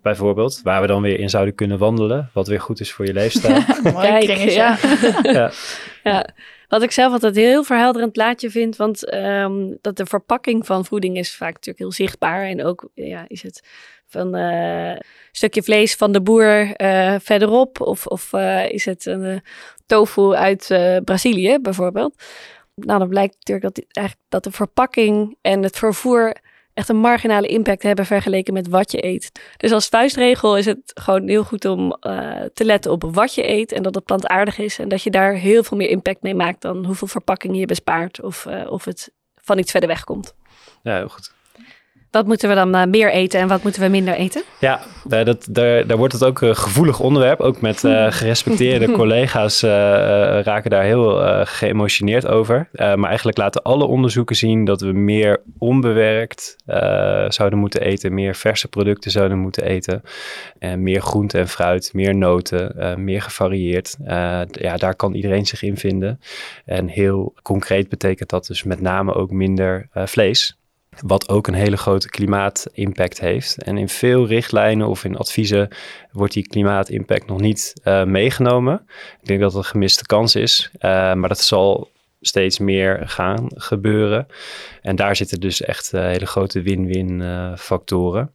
Bijvoorbeeld, 0.02 0.60
waar 0.62 0.80
we 0.80 0.86
dan 0.86 1.02
weer 1.02 1.18
in 1.18 1.30
zouden 1.30 1.54
kunnen 1.54 1.78
wandelen, 1.78 2.30
wat 2.32 2.48
weer 2.48 2.60
goed 2.60 2.80
is 2.80 2.92
voor 2.92 3.06
je 3.06 3.12
leefstijl. 3.20 3.62
Kijk, 3.82 4.22
ja. 4.50 4.78
ja. 5.22 5.50
ja. 6.04 6.26
Wat 6.68 6.82
ik 6.82 6.90
zelf 6.90 7.12
altijd 7.12 7.36
heel 7.36 7.64
verhelderend 7.64 8.12
plaatje 8.12 8.50
vind, 8.50 8.76
want 8.76 9.14
um, 9.14 9.78
dat 9.80 9.96
de 9.96 10.06
verpakking 10.06 10.66
van 10.66 10.84
voeding 10.84 11.16
is 11.16 11.36
vaak 11.36 11.52
natuurlijk 11.52 11.78
heel 11.78 11.92
zichtbaar. 11.92 12.44
En 12.44 12.64
ook 12.64 12.88
ja, 12.94 13.24
is 13.28 13.42
het 13.42 13.68
van 14.06 14.36
uh, 14.36 14.96
stukje 15.32 15.62
vlees 15.62 15.94
van 15.94 16.12
de 16.12 16.20
boer 16.20 16.80
uh, 16.82 17.14
verderop? 17.20 17.80
Of, 17.80 18.06
of 18.06 18.32
uh, 18.32 18.70
is 18.70 18.84
het 18.84 19.06
een 19.06 19.42
tofu 19.86 20.34
uit 20.34 20.66
Brazilië 21.04 21.58
bijvoorbeeld? 21.58 22.14
Nou, 22.74 22.98
dan 22.98 23.08
blijkt 23.08 23.34
natuurlijk 23.38 23.74
dat, 23.74 23.84
eigenlijk 23.92 24.26
dat 24.28 24.44
de 24.44 24.50
verpakking 24.50 25.36
en 25.40 25.62
het 25.62 25.78
vervoer 25.78 26.34
echt 26.78 26.88
een 26.88 26.96
marginale 26.96 27.46
impact 27.46 27.82
hebben 27.82 28.06
vergeleken 28.06 28.52
met 28.52 28.68
wat 28.68 28.92
je 28.92 29.04
eet. 29.04 29.32
Dus 29.56 29.72
als 29.72 29.88
vuistregel 29.88 30.56
is 30.56 30.66
het 30.66 30.80
gewoon 30.94 31.28
heel 31.28 31.44
goed 31.44 31.64
om 31.64 31.96
te 32.54 32.64
letten 32.64 32.92
op 32.92 33.02
wat 33.14 33.34
je 33.34 33.48
eet 33.48 33.72
en 33.72 33.82
dat 33.82 33.94
het 33.94 34.04
plantaardig 34.04 34.58
is 34.58 34.78
en 34.78 34.88
dat 34.88 35.02
je 35.02 35.10
daar 35.10 35.32
heel 35.32 35.62
veel 35.62 35.76
meer 35.76 35.88
impact 35.88 36.22
mee 36.22 36.34
maakt 36.34 36.60
dan 36.60 36.84
hoeveel 36.84 37.06
verpakkingen 37.06 37.56
je 37.56 37.66
bespaart 37.66 38.22
of, 38.22 38.46
of 38.68 38.84
het 38.84 39.12
van 39.34 39.58
iets 39.58 39.70
verder 39.70 39.88
weg 39.88 40.04
komt. 40.04 40.34
Ja, 40.82 40.96
heel 40.96 41.08
goed. 41.08 41.36
Wat 42.10 42.26
moeten 42.26 42.48
we 42.48 42.54
dan 42.54 42.76
uh, 42.76 42.84
meer 42.84 43.12
eten 43.12 43.40
en 43.40 43.48
wat 43.48 43.62
moeten 43.62 43.82
we 43.82 43.88
minder 43.88 44.14
eten? 44.14 44.42
Ja, 44.60 44.80
daar, 45.04 45.24
dat, 45.24 45.46
daar, 45.50 45.86
daar 45.86 45.96
wordt 45.96 46.12
het 46.12 46.24
ook 46.24 46.40
een 46.40 46.56
gevoelig 46.56 47.00
onderwerp. 47.00 47.40
Ook 47.40 47.60
met 47.60 47.84
uh, 47.84 48.06
gerespecteerde 48.18 48.92
collega's 48.92 49.62
uh, 49.62 49.70
raken 50.40 50.70
daar 50.70 50.82
heel 50.82 51.20
geëmotioneerd 51.44 52.26
over. 52.26 52.68
maar 52.72 53.08
eigenlijk 53.08 53.38
laten 53.38 53.62
alle 53.62 53.84
onderzoeken 53.84 54.36
zien 54.36 54.64
dat 54.64 54.80
we 54.80 54.92
meer 54.92 55.42
onbewerkt 55.58 56.56
zouden 57.28 57.58
moeten 57.58 57.80
eten. 57.80 58.14
Meer 58.14 58.34
verse 58.34 58.68
producten 58.68 59.10
zouden 59.10 59.38
moeten 59.38 59.64
eten. 59.64 60.02
En 60.58 60.82
meer 60.82 61.00
groente 61.00 61.38
en 61.38 61.48
fruit, 61.48 61.90
meer 61.92 62.14
noten, 62.14 62.94
meer 63.04 63.22
gevarieerd. 63.22 63.96
ja, 64.50 64.76
daar 64.76 64.94
kan 64.94 65.14
iedereen 65.14 65.46
zich 65.46 65.62
in 65.62 65.76
vinden. 65.76 66.20
En 66.64 66.88
heel 66.88 67.34
concreet 67.42 67.88
betekent 67.88 68.30
dat 68.30 68.46
dus 68.46 68.62
met 68.62 68.80
name 68.80 69.14
ook 69.14 69.30
minder 69.30 69.88
vlees. 69.92 70.57
Wat 71.06 71.28
ook 71.28 71.46
een 71.46 71.54
hele 71.54 71.76
grote 71.76 72.08
klimaatimpact 72.08 73.20
heeft. 73.20 73.62
En 73.62 73.78
in 73.78 73.88
veel 73.88 74.26
richtlijnen 74.26 74.86
of 74.86 75.04
in 75.04 75.16
adviezen 75.16 75.68
wordt 76.12 76.32
die 76.32 76.48
klimaatimpact 76.48 77.26
nog 77.26 77.40
niet 77.40 77.74
uh, 77.84 78.04
meegenomen. 78.04 78.86
Ik 79.20 79.26
denk 79.26 79.40
dat 79.40 79.52
het 79.52 79.64
een 79.64 79.70
gemiste 79.70 80.06
kans 80.06 80.34
is. 80.34 80.70
Uh, 80.74 80.80
maar 81.14 81.28
dat 81.28 81.40
zal 81.40 81.90
steeds 82.20 82.58
meer 82.58 83.02
gaan 83.08 83.46
gebeuren. 83.54 84.26
En 84.82 84.96
daar 84.96 85.16
zitten 85.16 85.40
dus 85.40 85.62
echt 85.62 85.92
uh, 85.94 86.00
hele 86.00 86.26
grote 86.26 86.62
win-win 86.62 87.22
factoren. 87.56 88.32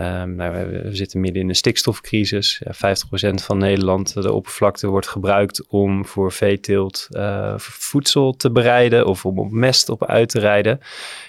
Um, 0.00 0.34
nou, 0.34 0.66
we, 0.66 0.88
zitten 0.92 1.20
midden 1.20 1.42
in 1.42 1.48
een 1.48 1.54
stikstofcrisis. 1.54 2.62
Ja, 2.64 2.96
50% 3.30 3.34
van 3.34 3.58
Nederland, 3.58 4.22
de 4.22 4.32
oppervlakte, 4.32 4.86
wordt 4.86 5.08
gebruikt 5.08 5.66
om 5.68 6.06
voor 6.06 6.32
veeteelt 6.32 7.08
uh, 7.10 7.54
voedsel 7.58 8.32
te 8.32 8.50
bereiden 8.50 9.06
of 9.06 9.26
om 9.26 9.38
op 9.38 9.50
mest 9.50 9.88
op 9.88 10.04
uit 10.04 10.28
te 10.28 10.38
rijden. 10.38 10.80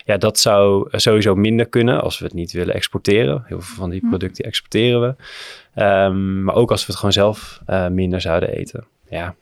Ja, 0.05 0.17
dat 0.17 0.39
zou 0.39 0.87
sowieso 0.91 1.35
minder 1.35 1.65
kunnen 1.65 2.01
als 2.01 2.19
we 2.19 2.25
het 2.25 2.33
niet 2.33 2.51
willen 2.51 2.73
exporteren. 2.73 3.43
Heel 3.45 3.61
veel 3.61 3.75
van 3.75 3.89
die 3.89 3.99
hm. 3.99 4.09
producten 4.09 4.45
exporteren 4.45 5.01
we. 5.01 5.83
Um, 5.83 6.43
maar 6.43 6.55
ook 6.55 6.71
als 6.71 6.79
we 6.79 6.87
het 6.87 6.95
gewoon 6.95 7.13
zelf 7.13 7.61
uh, 7.67 7.87
minder 7.87 8.21
zouden 8.21 8.49
eten. 8.49 8.85
Ja. 9.09 9.35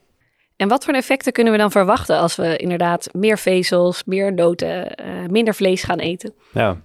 En 0.56 0.68
wat 0.68 0.86
voor 0.86 0.94
effecten 0.94 1.32
kunnen 1.32 1.54
we 1.54 1.60
dan 1.60 1.72
verwachten 1.72 2.18
als 2.18 2.36
we 2.36 2.58
inderdaad 2.58 3.10
meer 3.14 3.38
vezels, 3.38 4.04
meer 4.06 4.34
noten, 4.34 4.96
uh, 5.06 5.30
minder 5.30 5.56
vlees 5.56 5.84
gaan 5.84 6.00
eten? 6.00 6.34
Ja, 6.54 6.78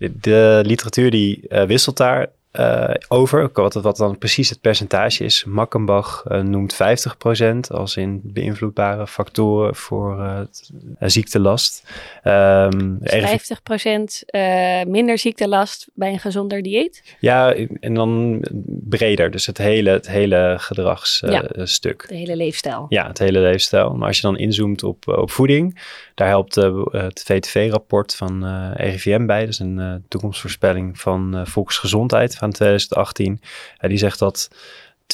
de, 0.00 0.60
literatuur 0.64 1.10
die 1.10 1.42
uh, 1.48 1.62
wisselt 1.68 1.96
daar 1.96 2.28
uh, 2.52 2.90
over, 3.08 3.50
wat, 3.52 3.74
wat 3.74 3.96
dan 3.96 4.18
precies 4.18 4.48
het 4.48 4.60
percentage 4.60 5.24
is. 5.24 5.44
Makkenbach 5.44 6.24
uh, 6.28 6.40
noemt 6.40 6.74
50% 6.74 6.76
als 7.68 7.96
in 7.96 8.20
beïnvloedbare 8.24 9.06
factoren 9.06 9.74
voor 9.74 10.18
uh, 10.18 10.40
ziektelast. 10.98 11.90
Um, 12.24 12.98
dus 13.00 13.52
50% 14.84 14.86
minder 14.88 15.18
ziektelast 15.18 15.88
bij 15.94 16.12
een 16.12 16.18
gezonder 16.18 16.62
dieet? 16.62 17.16
Ja, 17.20 17.54
en 17.80 17.94
dan 17.94 18.40
breder, 18.66 19.30
dus 19.30 19.46
het 19.46 19.58
hele, 19.58 19.90
het 19.90 20.08
hele 20.08 20.54
gedragsstuk. 20.58 22.02
Ja, 22.02 22.08
de 22.08 22.14
hele 22.14 22.36
leefstijl. 22.36 22.86
Ja, 22.88 23.06
het 23.06 23.18
hele 23.18 23.38
leefstijl. 23.38 23.94
Maar 23.94 24.06
als 24.06 24.16
je 24.16 24.22
dan 24.22 24.38
inzoomt 24.38 24.82
op, 24.82 25.08
op 25.08 25.30
voeding, 25.30 25.80
daar 26.14 26.28
helpt 26.28 26.54
het 26.90 27.22
VTV-rapport 27.24 28.14
van 28.14 28.72
RIVM 28.72 29.26
bij. 29.26 29.40
Dat 29.40 29.48
is 29.48 29.58
een 29.58 30.04
toekomstvoorspelling 30.08 31.00
van 31.00 31.42
volksgezondheid 31.46 32.38
van 32.40 32.50
2018. 32.50 33.40
die 33.88 33.98
zegt 33.98 34.18
dat 34.18 34.48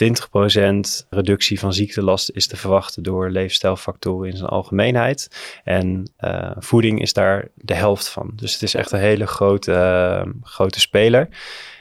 20% 0.05 1.07
reductie 1.11 1.59
van 1.59 1.73
ziektelast 1.73 2.31
is 2.31 2.47
te 2.47 2.57
verwachten 2.57 3.03
door 3.03 3.31
leefstijlfactoren 3.31 4.31
in 4.31 4.37
zijn 4.37 4.49
algemeenheid. 4.49 5.29
En 5.65 6.11
uh, 6.21 6.51
voeding 6.59 7.01
is 7.03 7.13
daar 7.13 7.49
de 7.55 7.75
helft 7.75 8.09
van. 8.09 8.33
Dus 8.35 8.53
het 8.53 8.63
is 8.63 8.75
echt 8.75 8.93
een 8.93 8.99
hele 8.99 9.27
grote, 9.27 9.73
uh, 9.73 10.33
grote 10.43 10.81
speler. 10.81 11.29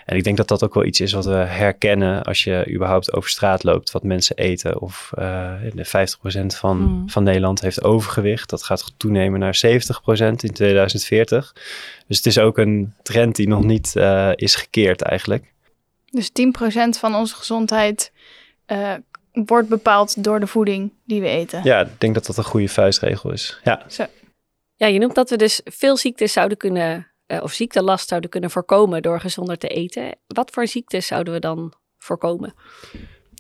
En 0.06 0.18
ik 0.18 0.24
denk 0.24 0.38
dat 0.38 0.48
dat 0.48 0.64
ook 0.64 0.74
wel 0.74 0.86
iets 0.86 1.02
is 1.02 1.14
wat 1.14 1.26
we 1.26 1.34
herkennen 1.34 2.24
als 2.24 2.44
je 2.44 2.72
überhaupt 2.74 3.14
over 3.14 3.30
straat 3.30 3.64
loopt, 3.64 3.92
wat 3.92 4.04
mensen 4.04 4.36
eten. 4.36 4.82
Of 4.82 5.12
uh, 5.20 5.54
de 5.74 6.16
50% 6.44 6.46
van, 6.46 6.78
mm. 6.78 7.10
van 7.10 7.24
Nederland 7.24 7.62
heeft 7.62 7.84
overgewicht. 7.84 8.50
Dat 8.50 8.64
gaat 8.64 8.94
toenemen 8.98 9.40
naar 9.40 9.60
70% 9.66 9.70
in 10.18 10.54
2040. 10.54 11.54
Dus 12.08 12.18
het 12.18 12.26
is 12.26 12.40
ook 12.40 12.58
een 12.58 12.94
trend 13.02 13.36
die 13.36 13.48
nog 13.48 13.64
niet 13.64 13.94
uh, 13.98 14.32
is 14.36 14.56
gekeerd 14.56 15.02
eigenlijk. 15.02 15.54
Dus 16.16 16.30
10% 16.30 17.00
van 17.00 17.16
onze 17.16 17.36
gezondheid 17.36 18.12
uh, 18.68 18.94
wordt 19.32 19.70
bepaald 19.70 20.24
door 20.24 20.40
de 20.40 20.48
voeding 20.48 20.92
die 21.06 21.22
we 21.22 21.28
eten. 21.28 21.62
Ja, 21.64 21.80
ik 21.80 22.00
denk 22.00 22.14
dat 22.14 22.26
dat 22.26 22.38
een 22.38 22.44
goede 22.44 22.70
vuistregel 22.70 23.32
is. 23.32 23.60
Ja, 23.64 23.82
Ja, 24.76 24.88
je 24.88 25.00
noemt 25.00 25.16
dat 25.16 25.30
we 25.30 25.36
dus 25.36 25.62
veel 25.64 25.98
ziektes 25.98 26.34
zouden 26.34 26.58
kunnen, 26.58 27.12
eh, 27.26 27.44
of 27.44 27.52
ziektelast 27.52 28.08
zouden 28.08 28.30
kunnen 28.30 28.50
voorkomen 28.50 29.02
door 29.02 29.20
gezonder 29.20 29.58
te 29.58 29.68
eten. 29.68 30.16
Wat 30.28 30.52
voor 30.52 30.68
ziektes 30.68 31.08
zouden 31.08 31.34
we 31.34 31.40
dan 31.40 31.74
voorkomen? 31.98 32.54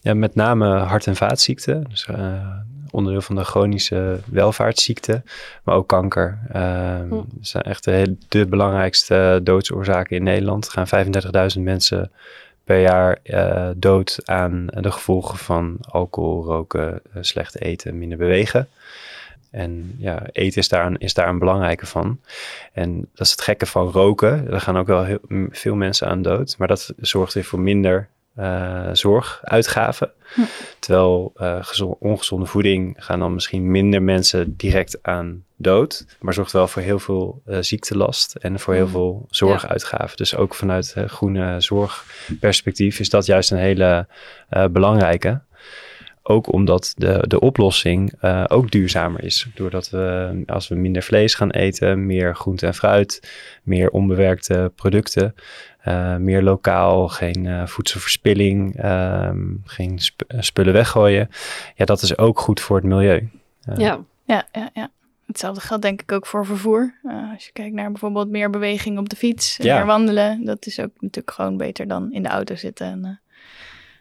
ja 0.06 0.14
met 0.14 0.36
name 0.36 0.78
hart- 0.78 1.08
en 1.08 1.16
vaatziekten. 1.16 1.84
Dus 1.90 2.06
eh, 2.06 2.58
onderdeel 2.92 3.22
van 3.22 3.36
de 3.36 3.44
chronische 3.44 4.20
welvaartsziekten. 4.26 5.24
Maar 5.64 5.76
ook 5.76 5.88
kanker. 5.88 6.40
Hm. 6.52 7.10
Dat 7.10 7.26
zijn 7.42 7.64
echt 7.64 7.84
de, 7.84 8.16
de 8.28 8.46
belangrijkste 8.46 9.40
doodsoorzaken 9.44 10.16
in 10.16 10.24
Nederland. 10.24 10.66
Er 10.66 10.86
gaan 10.86 11.06
35.000 11.56 11.62
mensen 11.62 12.12
per 12.66 12.82
jaar 12.82 13.20
eh, 13.24 13.70
dood 13.76 14.20
aan 14.24 14.66
de 14.66 14.92
gevolgen 14.92 15.38
van 15.38 15.78
alcohol, 15.82 16.44
roken, 16.44 17.02
eh, 17.14 17.18
slecht 17.22 17.62
eten, 17.62 17.98
minder 17.98 18.18
bewegen. 18.18 18.68
En 19.50 19.96
ja, 19.98 20.24
eten 20.32 20.62
is 20.62 20.68
daar, 20.68 20.86
een, 20.86 20.98
is 20.98 21.14
daar 21.14 21.28
een 21.28 21.40
belangrijke 21.40 21.86
van. 21.86 22.20
En 22.74 23.00
dat 23.00 23.26
is 23.26 23.32
het 23.32 23.42
gekke 23.42 23.66
van 23.66 23.88
roken. 23.88 24.52
Er 24.52 24.62
gaan 24.62 24.78
ook 24.78 24.88
wel 24.88 25.04
heel, 25.04 25.20
veel 25.50 25.76
mensen 25.76 26.08
aan 26.08 26.22
dood. 26.22 26.56
Maar 26.58 26.68
dat 26.68 26.94
zorgt 26.98 27.34
weer 27.34 27.44
voor 27.44 27.60
minder 27.60 28.08
eh, 28.36 28.90
zorguitgaven. 28.94 30.12
Hm. 30.34 30.42
Terwijl 30.80 31.32
eh, 31.36 31.58
gezo- 31.62 31.98
ongezonde 32.00 32.46
voeding 32.46 32.96
gaan 32.98 33.20
dan 33.20 33.34
misschien 33.34 33.72
minder 33.72 34.02
mensen 34.02 34.56
direct 34.58 34.98
aan 35.02 35.44
dood. 35.58 36.06
Maar 36.20 36.34
zorgt 36.34 36.52
wel 36.52 36.68
voor 36.68 36.82
heel 36.82 37.00
veel 37.00 37.42
eh, 37.46 37.58
ziektelast 37.62 38.36
en 38.36 38.60
voor 38.60 38.74
heel 38.74 38.86
Hm. 38.86 38.92
veel 38.92 39.26
zorguitgaven. 39.30 40.18
Dus 40.18 40.36
ook 40.36 40.56
vanuit 40.56 40.96
groene 41.08 41.62
zorgperspectief 41.62 43.00
is 43.00 43.10
dat 43.10 43.26
juist 43.26 43.52
een 43.52 43.58
hele 43.58 44.08
belangrijke. 44.72 45.42
Ook 46.28 46.52
omdat 46.54 46.94
de, 46.98 47.24
de 47.28 47.40
oplossing 47.40 48.14
eh, 48.20 48.44
ook 48.48 48.72
duurzamer 48.72 49.24
is. 49.24 49.48
Doordat 49.56 49.90
we, 49.90 50.44
als 50.46 50.68
we 50.68 50.76
minder 50.76 51.04
vlees 51.04 51.36
gaan 51.36 51.52
eten, 51.52 52.06
meer 52.06 52.36
groente 52.36 52.66
en 52.66 52.74
fruit, 52.74 53.32
meer 53.64 53.90
onbewerkte 53.90 54.72
producten, 54.76 55.36
eh, 55.80 56.16
meer 56.16 56.42
lokaal, 56.44 57.08
geen 57.08 57.46
eh, 57.46 57.66
voedselverspilling, 57.68 58.76
ehm, 58.78 59.40
geen 59.64 60.00
sp- 60.00 60.24
spullen 60.40 60.74
weggooien. 60.74 61.30
Ja, 61.76 61.86
dat 61.86 62.02
is 62.02 62.18
ook 62.18 62.40
goed 62.40 62.60
voor 62.62 62.76
het 62.76 62.86
milieu. 62.86 63.30
Ja, 63.76 64.00
Ja, 64.26 64.46
ja, 64.54 64.70
ja. 64.74 64.90
Hetzelfde 65.26 65.62
geldt 65.62 65.84
denk 65.84 66.02
ik 66.02 66.12
ook 66.12 66.26
voor 66.26 66.46
vervoer. 66.46 66.94
Eh, 67.04 67.32
als 67.34 67.46
je 67.46 67.52
kijkt 67.52 67.76
naar 67.76 67.92
bijvoorbeeld 67.92 68.30
meer 68.30 68.50
beweging 68.50 68.98
op 68.98 69.10
de 69.10 69.16
fiets, 69.16 69.60
en 69.60 69.66
Ja. 69.66 69.78
meer 69.78 69.86
wandelen, 69.86 70.46
dat 70.46 70.66
is 70.66 70.80
ook 70.80 70.92
natuurlijk 71.00 71.36
gewoon 71.36 71.58
beter 71.58 71.88
dan 71.88 72.12
in 72.14 72.24
de 72.24 72.30
auto 72.30 72.56
zitten. 72.56 72.88
En, 72.88 73.20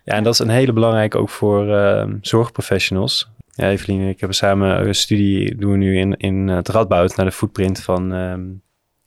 Ja, 0.05 0.15
en 0.15 0.23
dat 0.23 0.33
is 0.33 0.39
een 0.39 0.49
hele 0.49 0.73
belangrijke 0.73 1.19
ook 1.19 1.31
voor 1.31 1.77
ehm, 1.77 2.17
zorgprofessionals. 2.21 3.29
Ja, 3.51 3.71
Evelien 3.71 4.01
en 4.01 4.09
ik 4.09 4.19
hebben 4.19 4.37
samen 4.37 4.87
een 4.87 4.95
studie 4.95 5.57
doen 5.57 5.71
we 5.71 5.77
nu 5.77 5.99
in, 5.99 6.17
in 6.17 6.49
het 6.49 6.69
Radboud 6.69 7.17
naar 7.17 7.27
de 7.27 7.33
footprint 7.33 7.83
van, 7.83 8.13
ehm, 8.13 8.43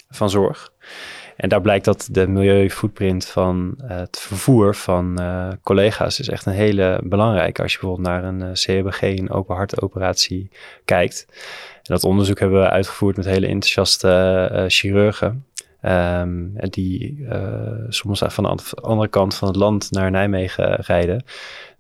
van 0.10 0.30
zorg. 0.30 0.70
En 1.38 1.50
daar 1.50 1.62
blijkt 1.62 1.86
dat 1.86 2.08
de 2.12 2.28
milieufootprint 2.28 3.26
van 3.26 3.76
eh, 3.78 3.98
het 3.98 4.20
vervoer 4.20 4.76
van 4.76 5.20
eh, 5.20 5.50
collega's 5.64 6.20
is 6.20 6.30
echt 6.30 6.46
een 6.46 6.54
hele 6.54 7.02
belangrijke. 7.04 7.62
Als 7.62 7.74
je 7.74 7.80
bijvoorbeeld 7.80 8.08
naar 8.08 8.24
een 8.24 8.42
eh, 8.42 8.50
CHBG, 8.54 9.02
een 9.02 9.32
open 9.32 9.56
hartoperatie 9.56 10.50
kijkt. 10.86 11.26
Dat 11.84 12.04
onderzoek 12.04 12.40
hebben 12.40 12.62
we 12.62 12.70
uitgevoerd 12.70 13.16
met 13.16 13.26
hele 13.26 13.48
enthousiaste 13.48 14.66
chirurgen. 14.68 15.46
En 15.88 16.68
die 16.70 17.26
eh, 17.30 17.72
soms 17.90 18.22
van 18.26 18.44
de 18.44 18.50
an- 18.50 18.82
andere 18.82 19.08
kant 19.08 19.36
van 19.36 19.48
het 19.48 19.58
land 19.58 19.92
naar 19.92 20.12
Nijmegen 20.12 20.76
rijden. 20.76 21.24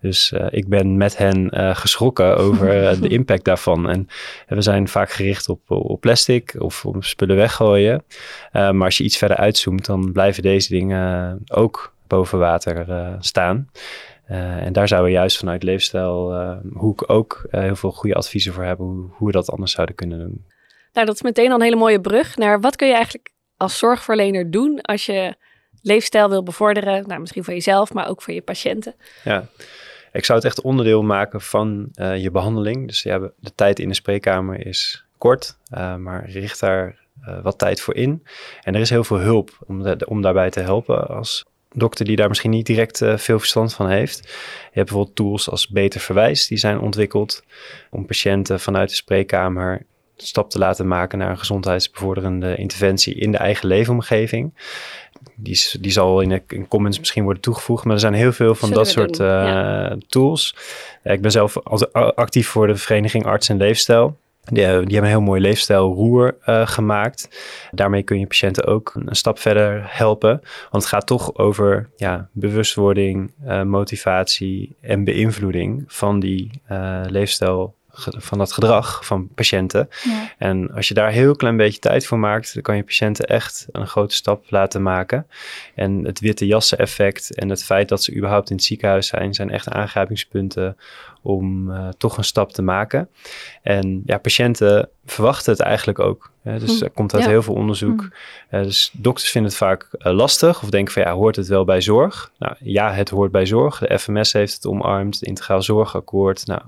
Dus 0.01 0.31
eh, 0.31 0.45
ik 0.49 0.67
ben 0.67 0.97
met 0.97 1.17
hen 1.17 1.49
eh, 1.49 1.75
geschrokken 1.75 2.37
over 2.37 3.01
de 3.01 3.07
impact 3.17 3.45
daarvan. 3.45 3.89
En 3.89 4.07
we 4.47 4.61
zijn 4.61 4.87
vaak 4.87 5.09
gericht 5.09 5.49
op, 5.49 5.71
op 5.71 6.01
plastic 6.01 6.55
of 6.59 6.85
op 6.85 7.03
spullen 7.03 7.35
weggooien. 7.35 8.03
Maar 8.51 8.83
als 8.83 8.97
je 8.97 9.03
iets 9.03 9.17
verder 9.17 9.37
uitzoomt, 9.37 9.85
dan 9.85 10.11
blijven 10.11 10.43
deze 10.43 10.69
dingen 10.69 11.39
ook 11.47 11.93
boven 12.07 12.39
water 12.39 12.85
staan. 13.19 13.69
En 14.25 14.73
daar 14.73 14.87
zouden 14.87 15.11
we 15.11 15.17
juist 15.17 15.37
vanuit 15.37 15.63
leefstijl 15.63 16.33
hoe 16.73 16.93
ik 16.93 17.09
ook 17.09 17.45
heel 17.49 17.75
veel 17.75 17.91
goede 17.91 18.15
adviezen 18.15 18.53
voor 18.53 18.63
hebben 18.63 18.85
hoe, 18.85 19.09
hoe 19.11 19.27
we 19.27 19.33
dat 19.33 19.51
anders 19.51 19.71
zouden 19.71 19.95
kunnen 19.95 20.19
doen. 20.19 20.45
nou 20.93 21.05
dat 21.05 21.15
is 21.15 21.21
meteen 21.21 21.49
al 21.49 21.55
een 21.55 21.61
hele 21.61 21.75
mooie 21.75 22.01
brug 22.01 22.37
naar 22.37 22.59
wat 22.61 22.75
kun 22.75 22.87
je 22.87 22.93
eigenlijk 22.93 23.35
als 23.57 23.77
zorgverlener 23.77 24.51
doen 24.51 24.81
als 24.81 25.05
je 25.05 25.35
leefstijl 25.81 26.29
wil 26.29 26.43
bevorderen. 26.43 27.07
Nou, 27.07 27.19
misschien 27.19 27.43
voor 27.43 27.53
jezelf, 27.53 27.93
maar 27.93 28.09
ook 28.09 28.21
voor 28.21 28.33
je 28.33 28.41
patiënten. 28.41 28.95
Ja, 29.23 29.47
ik 30.11 30.25
zou 30.25 30.37
het 30.39 30.47
echt 30.47 30.61
onderdeel 30.61 31.03
maken 31.03 31.41
van 31.41 31.89
eh, 31.93 32.17
je 32.17 32.31
behandeling. 32.31 32.87
Dus 32.87 33.03
ja, 33.03 33.19
de 33.19 33.55
tijd 33.55 33.79
in 33.79 33.87
de 33.87 33.95
spreekkamer 33.95 34.65
is 34.65 35.05
kort, 35.17 35.57
eh, 35.69 35.95
maar 35.95 36.29
richt 36.29 36.59
daar 36.59 36.99
eh, 37.21 37.41
wat 37.41 37.57
tijd 37.57 37.81
voor 37.81 37.95
in. 37.95 38.23
En 38.61 38.75
er 38.75 38.81
is 38.81 38.89
heel 38.89 39.03
veel 39.03 39.19
hulp 39.19 39.57
om, 39.65 39.95
om 40.05 40.21
daarbij 40.21 40.49
te 40.49 40.59
helpen 40.59 41.07
als 41.07 41.45
dokter 41.71 42.05
die 42.05 42.15
daar 42.15 42.27
misschien 42.27 42.51
niet 42.51 42.65
direct 42.65 42.97
veel 42.97 43.39
verstand 43.39 43.73
van 43.73 43.89
heeft. 43.89 44.17
Je 44.23 44.79
hebt 44.79 44.89
bijvoorbeeld 44.89 45.15
tools 45.15 45.49
als 45.49 45.67
Beter 45.67 45.99
Verwijs, 45.99 46.47
die 46.47 46.57
zijn 46.57 46.79
ontwikkeld 46.79 47.43
om 47.89 48.05
patiënten 48.05 48.59
vanuit 48.59 48.89
de 48.89 48.95
spreekkamer 48.95 49.85
stap 50.17 50.49
te 50.49 50.57
laten 50.57 50.87
maken 50.87 51.17
naar 51.17 51.29
een 51.29 51.37
gezondheidsbevorderende 51.37 52.55
interventie 52.55 53.15
in 53.15 53.31
de 53.31 53.37
eigen 53.37 53.67
leefomgeving. 53.67 54.53
Die, 55.35 55.69
die 55.79 55.91
zal 55.91 56.21
in 56.21 56.29
de 56.29 56.41
in 56.47 56.67
comments 56.67 56.99
misschien 56.99 57.23
worden 57.23 57.41
toegevoegd, 57.41 57.83
maar 57.83 57.93
er 57.93 57.99
zijn 57.99 58.13
heel 58.13 58.31
veel 58.31 58.55
van 58.55 58.67
Zullen 58.67 58.83
dat 58.83 58.93
soort 58.93 59.19
eh, 59.19 59.27
ja. 59.27 59.97
tools. 60.07 60.55
Ja, 61.03 61.11
ik 61.11 61.21
ben 61.21 61.31
zelf 61.31 61.57
actief 62.15 62.47
voor 62.47 62.67
de 62.67 62.75
Vereniging 62.75 63.25
Arts 63.25 63.49
en 63.49 63.57
Leefstijl. 63.57 64.17
Die, 64.51 64.63
eh, 64.63 64.69
die 64.71 64.77
hebben 64.77 65.03
een 65.03 65.17
heel 65.17 65.21
mooi 65.21 65.41
leefstijlroer 65.41 66.37
eh, 66.41 66.67
gemaakt. 66.67 67.29
Daarmee 67.71 68.03
kun 68.03 68.19
je 68.19 68.27
patiënten 68.27 68.65
ook 68.65 68.93
een 69.05 69.15
stap 69.15 69.39
verder 69.39 69.83
helpen. 69.85 70.41
Want 70.71 70.83
het 70.83 70.85
gaat 70.85 71.07
toch 71.07 71.35
over 71.35 71.89
ja, 71.95 72.29
bewustwording, 72.31 73.31
eh, 73.45 73.63
motivatie 73.63 74.75
en 74.81 75.03
beïnvloeding 75.03 75.83
van 75.87 76.19
die 76.19 76.61
eh, 76.65 77.01
leefstijl, 77.07 77.75
van 78.09 78.37
dat 78.37 78.51
gedrag 78.51 79.05
van 79.05 79.27
patiënten. 79.35 79.89
ja. 80.03 80.33
En 80.37 80.71
als 80.73 80.87
je 80.87 80.93
daar 80.93 81.07
een 81.07 81.13
heel 81.13 81.35
klein 81.35 81.57
beetje 81.57 81.79
tijd 81.79 82.05
voor 82.05 82.19
maakt, 82.19 82.53
dan 82.53 82.63
kan 82.63 82.75
je 82.75 82.83
patiënten 82.83 83.25
echt 83.25 83.67
een 83.71 83.87
grote 83.87 84.15
stap 84.15 84.45
laten 84.49 84.81
maken. 84.81 85.27
En 85.75 86.05
het 86.05 86.19
witte 86.19 86.45
jassen 86.45 86.77
effect 86.77 87.35
en 87.35 87.49
het 87.49 87.63
feit 87.63 87.89
dat 87.89 88.03
ze 88.03 88.15
überhaupt 88.15 88.49
in 88.49 88.55
het 88.55 88.65
ziekenhuis 88.65 89.07
zijn, 89.07 89.33
zijn 89.33 89.49
echt 89.49 89.69
aangrijpingspunten 89.69 90.77
om 91.27 91.71
eh, 91.71 91.87
toch 91.97 92.17
een 92.17 92.23
stap 92.23 92.51
te 92.51 92.61
maken. 92.61 93.09
En 93.61 94.01
ja, 94.05 94.17
patiënten 94.17 94.89
verwachten 95.05 95.51
het 95.51 95.61
eigenlijk 95.61 95.99
ook. 95.99 96.31
Hè? 96.41 96.59
Dus 96.59 96.79
Hm, 96.79 96.83
er 96.83 96.89
komt 96.89 97.13
uit 97.13 97.23
ja. 97.23 97.29
heel 97.29 97.41
veel 97.41 97.53
onderzoek. 97.53 98.09
Eh, 98.49 98.63
dus 98.63 98.91
dokters 98.93 99.29
vinden 99.29 99.49
het 99.49 99.59
vaak 99.59 99.87
eh, 99.91 100.13
lastig 100.13 100.63
of 100.63 100.69
denken 100.69 100.93
van 100.93 101.01
ja, 101.01 101.13
hoort 101.13 101.35
het 101.35 101.47
wel 101.47 101.65
bij 101.65 101.81
zorg? 101.81 102.31
Nou 102.37 102.55
ja, 102.59 102.93
het 102.93 103.09
hoort 103.09 103.31
bij 103.31 103.45
zorg. 103.45 103.79
De 103.79 103.99
FMS 103.99 104.33
heeft 104.33 104.53
het 104.53 104.65
omarmd, 104.65 105.13
het 105.13 105.23
Integraal 105.23 105.61
Zorgakkoord. 105.61 106.45
Nou, 106.45 106.61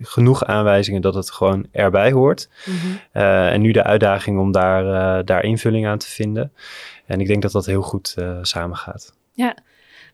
genoeg 0.00 0.44
aanwijzingen 0.44 1.02
dat 1.02 1.14
het 1.14 1.30
gewoon 1.30 1.66
erbij 1.72 2.12
hoort. 2.12 2.48
Eh, 3.12 3.52
en 3.52 3.60
nu 3.60 3.72
de 3.72 3.84
uitdaging 3.84 4.38
om 4.38 4.52
daar, 4.52 5.24
daar 5.24 5.44
invulling 5.44 5.86
aan 5.86 5.98
te 5.98 6.10
vinden. 6.10 6.52
En 7.06 7.20
ik 7.20 7.26
denk 7.26 7.42
dat 7.42 7.52
dat 7.52 7.66
heel 7.66 7.82
goed 7.82 8.14
samengaat. 8.42 9.12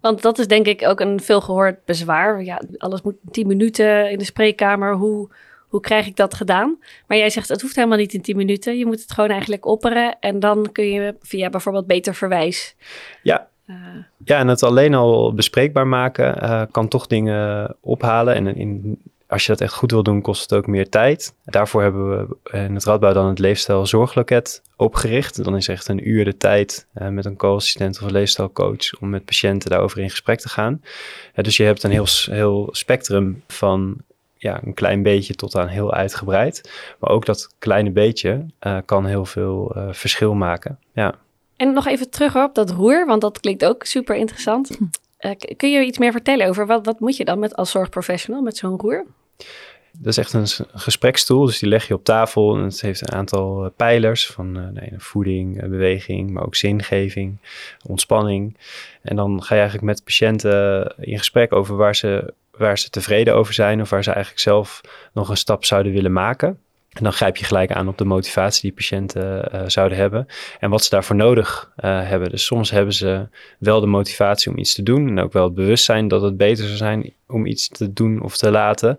Want 0.04 0.23
dat 0.23 0.38
is 0.38 0.46
denk 0.46 0.66
ik 0.66 0.87
ook 0.87 1.00
een 1.00 1.20
veelgehoord 1.20 1.84
bezwaar. 1.84 2.42
Ja, 2.42 2.61
alles 2.78 3.02
moet 3.02 3.14
10 3.30 3.46
minuten 3.46 4.11
in 4.11 4.18
de 4.18 4.25
spreekkamer. 4.25 4.94
Hoe, 4.94 5.28
hoe 5.68 5.80
krijg 5.80 6.06
ik 6.06 6.16
dat 6.16 6.34
gedaan? 6.34 6.78
Maar 7.06 7.18
jij 7.18 7.30
zegt, 7.30 7.49
het 7.49 7.61
hoeft 7.61 7.76
helemaal 7.76 7.99
niet 7.99 8.14
in 8.14 8.23
10 8.23 8.37
minuten. 8.37 8.78
Je 8.78 8.87
moet 8.87 9.00
het 9.00 9.12
gewoon 9.12 9.30
eigenlijk 9.30 9.66
opperen. 9.66 10.16
En 10.20 10.40
dan 10.40 10.73
kun 10.73 10.84
je 10.90 11.14
via 11.20 11.50
bijvoorbeeld 11.50 11.87
beter 11.87 12.14
verwijs. 12.14 12.76
Ja. 13.23 13.49
eh, 13.66 13.76
Ja, 14.25 14.38
en 14.38 14.49
het 14.49 14.62
alleen 14.62 14.94
al 14.94 15.34
bespreekbaar 15.34 15.87
maken 15.87 16.40
eh, 16.40 16.62
kan 16.70 16.88
toch 16.88 17.06
dingen 17.06 17.76
ophalen. 17.80 18.34
En 18.34 18.56
in, 18.56 18.99
als 19.35 19.47
je 19.47 19.53
dat 19.53 19.61
echt 19.61 19.73
goed 19.75 19.91
wil 19.91 20.03
doen, 20.03 20.21
kost 20.21 20.43
het 20.43 20.53
ook 20.53 20.67
meer 20.67 20.88
tijd. 20.88 21.35
Daarvoor 21.45 21.83
hebben 21.83 22.19
we 22.29 22.37
in 22.59 22.75
het 22.75 22.85
Radbouw 22.85 23.12
dan 23.12 23.26
het 23.26 23.38
Leefstijl 23.38 23.87
Zorgloket 23.87 24.62
opgericht. 24.76 25.45
Dan 25.45 25.57
is 25.57 25.69
echt 25.69 25.88
een 25.88 26.09
uur 26.09 26.25
de 26.25 26.37
tijd 26.37 26.87
eh, 26.95 27.09
met 27.09 27.25
een 27.25 27.37
co-assistent 27.37 27.97
of 28.00 28.07
een 28.07 28.12
leefstijlcoach 28.12 29.00
om 29.00 29.11
met 29.11 29.25
patiënten 29.25 29.71
daarover 29.71 29.99
in 29.99 30.11
gesprek 30.11 30.41
te 30.41 30.49
gaan. 30.49 30.83
Eh, 31.35 31.45
dus 31.45 31.57
je 31.57 31.64
hebt 31.64 31.83
een 31.83 31.91
heel, 31.91 32.07
heel 32.31 32.69
spectrum 32.71 33.43
van 33.49 33.97
ja, 34.37 34.61
een 34.64 34.75
klein 34.75 35.03
beetje 35.03 35.35
tot 35.35 35.55
aan 35.57 35.69
heel 35.69 35.93
uitgebreid. 35.93 36.71
Maar 36.99 37.11
ook 37.11 37.26
dat 37.26 37.55
kleine 37.59 37.91
beetje 37.91 38.47
eh, 38.59 38.79
kan 38.85 39.07
heel 39.07 39.25
veel 39.25 39.73
eh, 39.75 39.87
verschil 39.91 40.35
maken. 40.35 40.79
Ja. 40.93 41.14
En 41.57 41.73
nog 41.73 41.87
even 41.87 42.11
terug 42.11 42.37
op 42.37 42.55
dat 42.55 42.71
roer, 42.71 43.07
want 43.07 43.21
dat 43.21 43.41
klinkt 43.41 43.64
ook 43.64 43.85
super 43.85 44.17
interessant. 44.17 44.79
Eh, 45.17 45.31
k- 45.31 45.53
kun 45.57 45.71
je 45.71 45.85
iets 45.85 45.99
meer 45.99 46.12
vertellen 46.12 46.49
over 46.49 46.67
wat, 46.67 46.87
wat 46.87 47.00
moet 47.00 47.17
je 47.17 47.25
dan 47.25 47.38
met 47.38 47.57
als 47.57 47.71
zorgprofessional 47.71 48.43
met 48.43 48.57
zo'n 48.57 48.79
roer? 48.81 49.05
Dat 49.99 50.07
is 50.07 50.19
echt 50.19 50.33
een 50.33 50.67
gespreksstoel, 50.75 51.47
dus 51.47 51.59
die 51.59 51.69
leg 51.69 51.88
je 51.88 51.95
op 51.95 52.05
tafel. 52.05 52.57
En 52.57 52.62
het 52.62 52.81
heeft 52.81 53.00
een 53.00 53.12
aantal 53.12 53.64
eh, 53.64 53.71
pijlers 53.76 54.26
van 54.26 54.76
eh, 54.76 54.93
voeding, 54.97 55.61
eh, 55.61 55.69
beweging, 55.69 56.31
maar 56.31 56.45
ook 56.45 56.55
zingeving, 56.55 57.38
ontspanning. 57.87 58.57
En 59.03 59.17
dan 59.17 59.43
ga 59.43 59.55
je 59.55 59.61
eigenlijk 59.61 59.91
met 59.91 60.05
patiënten 60.05 60.95
in 60.99 61.19
gesprek 61.19 61.53
over 61.53 61.76
waar 61.76 61.97
ze 61.97 62.35
waar 62.57 62.79
ze 62.79 62.91
tevreden 62.91 63.35
over 63.35 63.55
zijn 63.55 63.81
of 63.81 63.91
waar 63.91 64.05
ze 64.05 64.11
eigenlijk 64.11 64.43
zelf 64.43 64.81
nog 65.12 65.29
een 65.29 65.37
stap 65.37 65.64
zouden 65.64 65.93
willen 65.93 66.12
maken. 66.12 66.59
En 66.95 67.03
dan 67.03 67.13
grijp 67.13 67.37
je 67.37 67.45
gelijk 67.45 67.73
aan 67.73 67.89
op 67.89 67.99
de 67.99 68.05
motivatie 68.05 68.63
die 68.63 68.73
patiënten 68.73 69.51
uh, 69.55 69.63
zouden 69.67 69.99
hebben 69.99 70.27
en 70.61 70.71
wat 70.71 70.85
ze 70.85 70.91
daarvoor 70.91 71.17
nodig 71.17 71.73
uh, 71.77 72.09
hebben. 72.09 72.31
Dus 72.31 72.45
soms 72.45 72.71
hebben 72.71 72.95
ze 72.95 73.29
wel 73.59 73.81
de 73.81 73.87
motivatie 73.87 74.53
om 74.53 74.59
iets 74.59 74.75
te 74.75 74.83
doen 74.83 75.09
en 75.09 75.19
ook 75.19 75.33
wel 75.33 75.45
het 75.45 75.55
bewustzijn 75.55 76.09
dat 76.09 76.23
het 76.23 76.37
beter 76.37 76.65
zou 76.65 76.77
zijn 76.77 77.13
om 77.29 77.47
iets 77.47 77.69
te 77.69 77.93
doen 77.93 78.23
of 78.23 78.37
te 78.37 78.51
laten, 78.51 78.97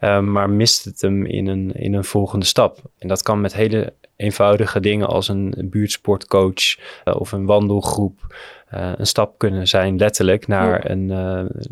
uh, 0.00 0.20
maar 0.20 0.50
mist 0.50 0.84
het 0.84 1.00
hem 1.00 1.26
in 1.26 1.46
een, 1.46 1.72
in 1.72 1.94
een 1.94 2.04
volgende 2.04 2.46
stap. 2.46 2.78
En 2.98 3.08
dat 3.08 3.22
kan 3.22 3.40
met 3.40 3.54
hele 3.54 3.92
eenvoudige 4.16 4.80
dingen 4.80 5.06
als 5.06 5.28
een 5.28 5.54
buurtsportcoach 5.70 6.78
of 7.04 7.32
een 7.32 7.46
wandelgroep. 7.46 8.36
een 8.70 9.06
stap 9.06 9.38
kunnen 9.38 9.68
zijn 9.68 9.96
letterlijk 9.96 10.46
naar 10.46 10.68
ja. 10.68 10.90
een, 10.90 11.10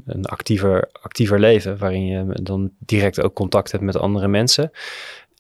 een 0.06 0.24
actiever, 0.24 0.88
actiever 1.02 1.40
leven, 1.40 1.78
waarin 1.78 2.06
je 2.06 2.24
dan 2.42 2.70
direct 2.78 3.22
ook 3.22 3.34
contact 3.34 3.72
hebt 3.72 3.84
met 3.84 3.98
andere 3.98 4.28
mensen. 4.28 4.72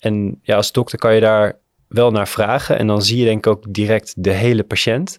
En 0.06 0.38
ja, 0.42 0.56
als 0.56 0.72
dokter 0.72 0.98
kan 0.98 1.14
je 1.14 1.20
daar 1.20 1.58
wel 1.88 2.10
naar 2.10 2.28
vragen. 2.28 2.78
En 2.78 2.86
dan 2.86 3.02
zie 3.02 3.18
je 3.18 3.24
denk 3.24 3.46
ik 3.46 3.52
ook 3.52 3.64
direct 3.68 4.14
de 4.16 4.30
hele 4.30 4.62
patiënt. 4.62 5.16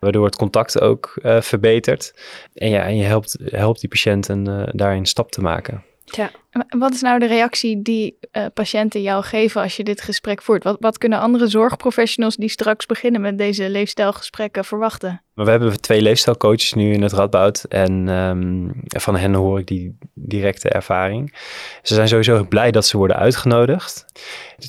Waardoor 0.00 0.24
het 0.24 0.36
contact 0.36 0.80
ook 0.80 1.18
uh, 1.22 1.40
verbetert. 1.40 2.14
En 2.54 2.68
ja, 2.68 2.84
en 2.84 2.96
je 2.96 3.04
helpt, 3.04 3.36
helpt 3.44 3.80
die 3.80 3.88
patiënten 3.88 4.48
uh, 4.48 4.62
daarin 4.72 5.06
stap 5.06 5.30
te 5.30 5.40
maken. 5.40 5.84
Ja. 6.10 6.30
Wat 6.78 6.92
is 6.92 7.00
nou 7.00 7.18
de 7.18 7.26
reactie 7.26 7.82
die 7.82 8.18
uh, 8.32 8.46
patiënten 8.54 9.02
jou 9.02 9.24
geven 9.24 9.62
als 9.62 9.76
je 9.76 9.84
dit 9.84 10.00
gesprek 10.00 10.42
voert? 10.42 10.64
Wat, 10.64 10.76
wat 10.80 10.98
kunnen 10.98 11.18
andere 11.18 11.46
zorgprofessionals 11.46 12.36
die 12.36 12.48
straks 12.48 12.86
beginnen 12.86 13.20
met 13.20 13.38
deze 13.38 13.70
leefstijlgesprekken 13.70 14.64
verwachten? 14.64 15.22
Maar 15.34 15.44
we 15.44 15.50
hebben 15.50 15.80
twee 15.80 16.02
leefstijlcoaches 16.02 16.72
nu 16.72 16.92
in 16.92 17.02
het 17.02 17.12
Radboud 17.12 17.64
en 17.64 18.08
um, 18.08 18.72
van 18.86 19.16
hen 19.16 19.34
hoor 19.34 19.58
ik 19.58 19.66
die 19.66 19.98
directe 20.14 20.68
ervaring. 20.68 21.36
Ze 21.82 21.94
zijn 21.94 22.08
sowieso 22.08 22.44
blij 22.44 22.70
dat 22.70 22.86
ze 22.86 22.96
worden 22.96 23.16
uitgenodigd. 23.16 24.04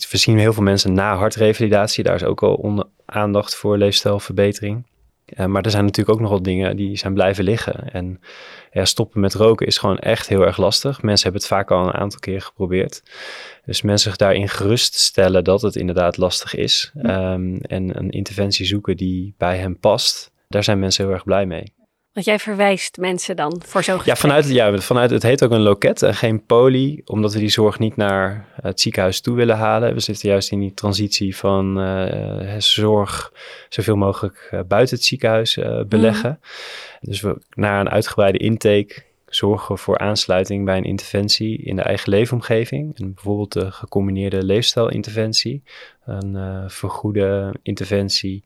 We 0.09 0.17
zien 0.17 0.37
heel 0.37 0.53
veel 0.53 0.63
mensen 0.63 0.93
na 0.93 1.15
hartrevalidatie, 1.15 2.03
daar 2.03 2.15
is 2.15 2.23
ook 2.23 2.43
al 2.43 2.53
onder 2.53 2.85
aandacht 3.05 3.55
voor 3.55 3.77
leefstijlverbetering. 3.77 4.85
Uh, 5.37 5.45
maar 5.45 5.63
er 5.63 5.71
zijn 5.71 5.85
natuurlijk 5.85 6.15
ook 6.15 6.21
nog 6.21 6.29
wel 6.29 6.41
dingen 6.41 6.75
die 6.75 6.97
zijn 6.97 7.13
blijven 7.13 7.43
liggen. 7.43 7.91
En 7.93 8.19
ja, 8.71 8.85
stoppen 8.85 9.21
met 9.21 9.33
roken 9.33 9.67
is 9.67 9.77
gewoon 9.77 9.99
echt 9.99 10.27
heel 10.27 10.45
erg 10.45 10.57
lastig. 10.57 11.01
Mensen 11.01 11.23
hebben 11.23 11.41
het 11.41 11.51
vaak 11.51 11.71
al 11.71 11.87
een 11.87 11.93
aantal 11.93 12.19
keer 12.19 12.41
geprobeerd. 12.41 13.03
Dus 13.65 13.81
mensen 13.81 14.09
zich 14.09 14.19
daarin 14.19 14.49
geruststellen 14.49 15.43
dat 15.43 15.61
het 15.61 15.75
inderdaad 15.75 16.17
lastig 16.17 16.55
is. 16.55 16.91
Um, 16.95 17.57
en 17.61 17.97
een 17.97 18.09
interventie 18.09 18.65
zoeken 18.65 18.97
die 18.97 19.33
bij 19.37 19.57
hen 19.57 19.79
past. 19.79 20.31
Daar 20.47 20.63
zijn 20.63 20.79
mensen 20.79 21.05
heel 21.05 21.13
erg 21.13 21.23
blij 21.23 21.45
mee. 21.45 21.73
Want 22.13 22.25
jij 22.25 22.39
verwijst 22.39 22.97
mensen 22.97 23.35
dan 23.35 23.61
voor 23.65 23.83
zo'n 23.83 24.01
ja 24.03 24.15
vanuit, 24.15 24.49
ja, 24.49 24.77
vanuit 24.77 25.09
het 25.09 25.23
heet 25.23 25.43
ook 25.43 25.51
een 25.51 25.61
loket 25.61 26.01
en 26.01 26.15
geen 26.15 26.45
poli, 26.45 27.01
omdat 27.05 27.33
we 27.33 27.39
die 27.39 27.49
zorg 27.49 27.79
niet 27.79 27.95
naar 27.95 28.47
het 28.61 28.79
ziekenhuis 28.81 29.21
toe 29.21 29.35
willen 29.35 29.57
halen. 29.57 29.93
We 29.93 29.99
zitten 29.99 30.29
juist 30.29 30.51
in 30.51 30.59
die 30.59 30.73
transitie 30.73 31.35
van 31.35 31.79
uh, 31.79 32.55
zorg 32.57 33.33
zoveel 33.69 33.95
mogelijk 33.95 34.49
uh, 34.53 34.59
buiten 34.67 34.95
het 34.95 35.05
ziekenhuis 35.05 35.57
uh, 35.57 35.83
beleggen. 35.83 36.39
Mm. 36.41 37.09
Dus 37.09 37.21
we 37.21 37.41
naar 37.49 37.79
een 37.79 37.89
uitgebreide 37.89 38.37
intake 38.37 39.03
zorgen 39.25 39.77
voor 39.77 39.97
aansluiting 39.97 40.65
bij 40.65 40.77
een 40.77 40.83
interventie 40.83 41.57
in 41.57 41.75
de 41.75 41.81
eigen 41.81 42.09
leefomgeving. 42.09 42.99
En 42.99 43.13
bijvoorbeeld 43.13 43.53
de 43.53 43.71
gecombineerde 43.71 44.43
leefstijlinterventie, 44.43 45.63
een 46.05 46.63
vergoede 46.69 47.53
interventie 47.61 48.43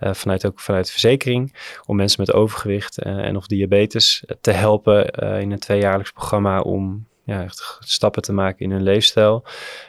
uh, 0.00 0.14
vanuit 0.14 0.46
ook 0.46 0.60
vanuit 0.60 0.90
verzekering, 0.90 1.54
om 1.86 1.96
mensen 1.96 2.20
met 2.20 2.32
overgewicht 2.32 3.06
uh, 3.06 3.12
en 3.12 3.36
of 3.36 3.46
diabetes 3.46 4.24
te 4.40 4.50
helpen 4.50 5.04
in 5.40 5.50
een 5.50 5.58
tweejaarlijks 5.58 6.12
programma 6.12 6.60
om 6.60 7.08
ja, 7.30 7.42
echt 7.42 7.76
stappen 7.80 8.22
te 8.22 8.32
maken 8.32 8.64
in 8.64 8.70
hun 8.70 8.82
leefstijl. 8.82 9.44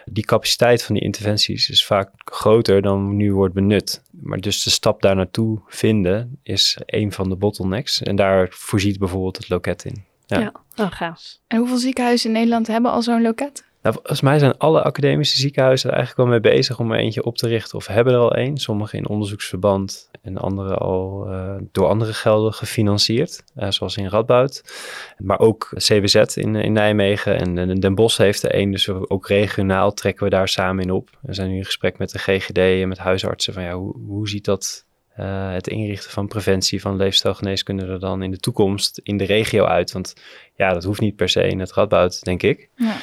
Die 0.06 0.26
capaciteit 0.26 0.84
van 0.84 0.96
die 0.96 1.04
interventies 1.04 1.70
is 1.70 1.86
vaak 1.86 2.10
groter 2.16 2.82
dan 2.82 3.16
nu 3.16 3.34
wordt 3.34 3.54
benut. 3.54 4.04
Maar 4.12 4.40
dus 4.40 4.64
de 4.64 4.70
stap 4.70 5.02
daar 5.02 5.16
naartoe 5.16 5.62
vinden 5.68 6.40
is 6.44 6.78
een 6.86 7.12
van 7.12 7.30
de 7.30 7.36
bottlenecks. 7.36 8.02
En 8.02 8.16
daar 8.16 8.48
voorziet 8.50 9.00
bijvoorbeeld 9.00 9.38
het 9.38 9.50
loket 9.50 9.86
in. 9.86 10.06
Ja, 10.26 10.40
ja. 10.40 10.54
Oh, 10.76 10.92
gaaf. 10.92 11.22
En 11.48 11.58
hoeveel 11.58 11.78
ziekenhuizen 11.78 12.30
in 12.30 12.36
Nederland 12.36 12.68
hebben 12.68 12.92
al 12.92 13.02
zo'n 13.02 13.22
loket? 13.22 13.70
Nou, 13.82 13.96
volgens 13.96 14.22
mij 14.22 14.40
zijn 14.40 14.58
alle 14.58 14.82
academische 14.82 15.38
ziekenhuizen 15.38 15.90
er 15.90 15.96
eigenlijk 15.96 16.30
wel 16.30 16.40
mee 16.40 16.54
bezig 16.56 16.80
om 16.80 16.92
er 16.92 17.00
eentje 17.00 17.24
op 17.24 17.38
te 17.38 17.48
richten 17.48 17.78
of 17.78 17.88
hebben 17.88 18.14
er 18.14 18.20
al 18.20 18.36
één. 18.36 18.58
Sommige 18.58 18.98
in 18.98 19.08
onderzoeksverband 19.08 20.10
en 20.22 20.38
andere 20.38 20.76
al 20.76 21.28
uh, 21.28 21.56
door 21.72 21.88
andere 21.88 22.14
gelden 22.14 22.54
gefinancierd, 22.54 23.44
uh, 23.58 23.72
zoals 23.72 23.98
in 23.98 24.08
Radboud. 24.08 24.64
Maar 25.18 25.40
ook 25.40 25.72
CWZ 25.76 26.16
in, 26.16 26.56
in 26.56 26.74
Nijmegen 26.74 27.40
en, 27.40 27.58
en 27.58 27.80
Den 27.80 27.96
Bosch 27.96 28.18
heeft 28.18 28.44
er 28.44 28.52
één, 28.52 28.72
dus 28.72 28.90
ook 28.90 29.28
regionaal 29.28 29.94
trekken 29.94 30.24
we 30.24 30.30
daar 30.30 30.48
samen 30.48 30.84
in 30.84 30.92
op. 30.92 31.10
We 31.22 31.34
zijn 31.34 31.50
nu 31.50 31.58
in 31.58 31.66
gesprek 31.66 31.98
met 31.98 32.12
de 32.12 32.20
GGD 32.20 32.58
en 32.58 32.88
met 32.88 32.98
huisartsen 32.98 33.54
van 33.54 33.64
ja, 33.64 33.74
hoe, 33.74 33.96
hoe 34.08 34.30
ziet 34.30 34.46
dat 34.46 34.86
uh, 35.20 35.52
het 35.52 35.68
inrichten 35.68 36.12
van 36.12 36.28
preventie 36.28 36.82
van 36.82 36.96
leefstijlgeneeskunde 36.96 37.86
er 37.86 38.00
dan 38.00 38.24
in 38.24 38.32
de 38.32 38.40
toekomst 38.40 39.00
in 39.04 39.18
de 39.18 39.26
regio 39.26 39.66
uit? 39.66 39.92
Want 39.92 40.14
ja, 40.56 40.74
dat 40.74 40.84
hoeft 40.84 41.02
niet 41.02 41.16
per 41.16 41.30
se 41.30 41.48
in 41.48 41.60
het 41.60 41.74
Radboud, 41.74 42.24
denk 42.24 42.44
ik. 42.44 42.70
Ja. 42.76 42.96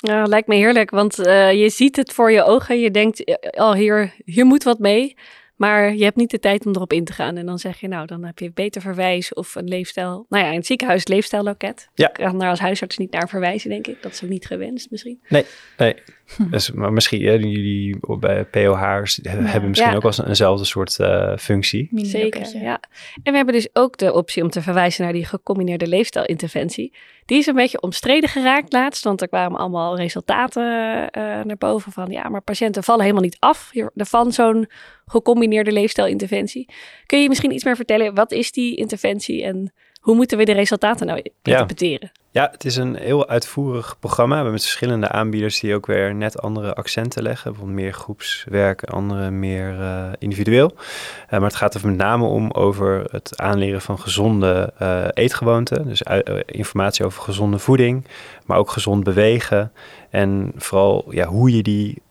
Ja, 0.00 0.24
lijkt 0.24 0.48
me 0.48 0.54
heerlijk, 0.54 0.90
want 0.90 1.18
uh, 1.18 1.52
je 1.52 1.68
ziet 1.68 1.96
het 1.96 2.12
voor 2.12 2.30
je 2.30 2.44
ogen. 2.44 2.80
Je 2.80 2.90
denkt, 2.90 3.38
oh, 3.50 3.72
hier, 3.72 4.14
hier 4.24 4.46
moet 4.46 4.62
wat 4.62 4.78
mee. 4.78 5.16
Maar 5.58 5.94
je 5.94 6.04
hebt 6.04 6.16
niet 6.16 6.30
de 6.30 6.38
tijd 6.38 6.66
om 6.66 6.74
erop 6.74 6.92
in 6.92 7.04
te 7.04 7.12
gaan. 7.12 7.36
En 7.36 7.46
dan 7.46 7.58
zeg 7.58 7.80
je, 7.80 7.88
nou, 7.88 8.06
dan 8.06 8.24
heb 8.24 8.38
je 8.38 8.50
beter 8.54 8.80
verwijs 8.80 9.34
of 9.34 9.54
een 9.54 9.68
leefstijl. 9.68 10.26
Nou 10.28 10.44
ja, 10.44 10.50
in 10.50 10.56
het 10.56 10.66
ziekenhuis 10.66 11.06
leefstijlloket. 11.06 11.88
Ja. 11.94 12.08
Ik 12.08 12.14
kan 12.14 12.38
daar 12.38 12.50
als 12.50 12.58
huisarts 12.58 12.96
niet 12.96 13.12
naar 13.12 13.28
verwijzen, 13.28 13.70
denk 13.70 13.86
ik. 13.86 14.02
Dat 14.02 14.12
is 14.12 14.24
ook 14.24 14.30
niet 14.30 14.46
gewenst 14.46 14.90
misschien. 14.90 15.20
Nee, 15.28 15.44
nee. 15.76 15.94
Hm. 16.36 16.50
Dus, 16.50 16.70
maar 16.70 16.92
misschien, 16.92 17.24
hè, 17.24 17.32
jullie 17.32 17.98
bij 18.18 18.44
POH'ers 18.44 19.18
ja. 19.22 19.30
hebben 19.30 19.68
misschien 19.68 19.90
ja. 19.90 19.96
ook 19.96 20.02
wel 20.02 20.26
eenzelfde 20.26 20.64
soort 20.64 20.98
uh, 21.00 21.36
functie. 21.36 21.88
Zeker, 21.92 22.56
ja. 22.56 22.80
En 23.22 23.30
we 23.30 23.36
hebben 23.36 23.54
dus 23.54 23.68
ook 23.72 23.96
de 23.96 24.12
optie 24.12 24.42
om 24.42 24.50
te 24.50 24.62
verwijzen 24.62 25.04
naar 25.04 25.12
die 25.12 25.24
gecombineerde 25.24 25.86
leefstijlinterventie. 25.86 26.92
Die 27.28 27.38
is 27.38 27.46
een 27.46 27.54
beetje 27.54 27.80
omstreden 27.80 28.28
geraakt 28.28 28.72
laatst, 28.72 29.04
want 29.04 29.20
er 29.20 29.28
kwamen 29.28 29.58
allemaal 29.58 29.96
resultaten 29.96 30.62
uh, 30.62 31.22
naar 31.44 31.56
boven 31.58 31.92
van, 31.92 32.10
ja, 32.10 32.28
maar 32.28 32.42
patiënten 32.42 32.84
vallen 32.84 33.02
helemaal 33.02 33.22
niet 33.22 33.36
af 33.38 33.70
van 33.94 34.32
zo'n 34.32 34.68
gecombineerde 35.06 35.72
leefstijlinterventie. 35.72 36.68
Kun 37.06 37.22
je 37.22 37.28
misschien 37.28 37.52
iets 37.52 37.64
meer 37.64 37.76
vertellen, 37.76 38.14
wat 38.14 38.32
is 38.32 38.52
die 38.52 38.76
interventie 38.76 39.44
en 39.44 39.72
hoe 40.00 40.14
moeten 40.14 40.38
we 40.38 40.44
de 40.44 40.52
resultaten 40.52 41.06
nou 41.06 41.22
interpreteren? 41.42 42.12
Ja. 42.38 42.48
het 42.52 42.64
is 42.64 42.76
een 42.76 42.96
heel 42.96 43.28
uitvoerig 43.28 43.96
programma. 44.00 44.28
We 44.28 44.34
hebben 44.34 44.52
met 44.52 44.62
verschillende 44.62 45.08
aanbieders 45.08 45.60
die 45.60 45.74
ook 45.74 45.86
weer 45.86 46.14
net 46.14 46.42
andere 46.42 46.74
accenten 46.74 47.22
leggen. 47.22 47.50
Bijvoorbeeld 47.50 47.80
meer 47.80 47.92
groepswerk, 47.92 48.84
andere 48.84 49.30
meer 49.30 49.78
uh, 49.78 50.04
individueel. 50.18 50.72
Uh, 50.74 51.30
maar 51.30 51.40
het 51.40 51.54
gaat 51.54 51.74
er 51.74 51.86
met 51.86 51.96
name 51.96 52.24
om 52.24 52.50
over 52.50 53.04
het 53.10 53.32
aanleren 53.38 53.80
van 53.80 53.98
gezonde 53.98 54.72
uh, 54.82 55.04
eetgewoonten. 55.14 55.84
Dus 55.88 56.02
informatie 56.46 57.04
over 57.04 57.22
gezonde 57.22 57.58
voeding, 57.58 58.04
maar 58.46 58.58
ook 58.58 58.70
gezond 58.70 59.04
bewegen. 59.04 59.72
En 60.10 60.52
vooral 60.56 61.04
ja, 61.10 61.26
hoe 61.26 61.56
je 61.56 61.62
die 61.62 62.02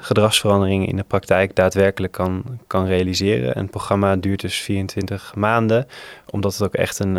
gedragsveranderingen 0.00 0.88
in 0.88 0.96
de 0.96 1.02
praktijk 1.02 1.56
daadwerkelijk 1.56 2.12
kan, 2.12 2.44
kan 2.66 2.86
realiseren. 2.86 3.54
En 3.54 3.62
het 3.62 3.70
programma 3.70 4.16
duurt 4.16 4.40
dus 4.40 4.56
24 4.56 5.34
maanden, 5.34 5.86
omdat 6.30 6.52
het 6.52 6.62
ook 6.62 6.74
echt 6.74 6.98
een, 6.98 7.16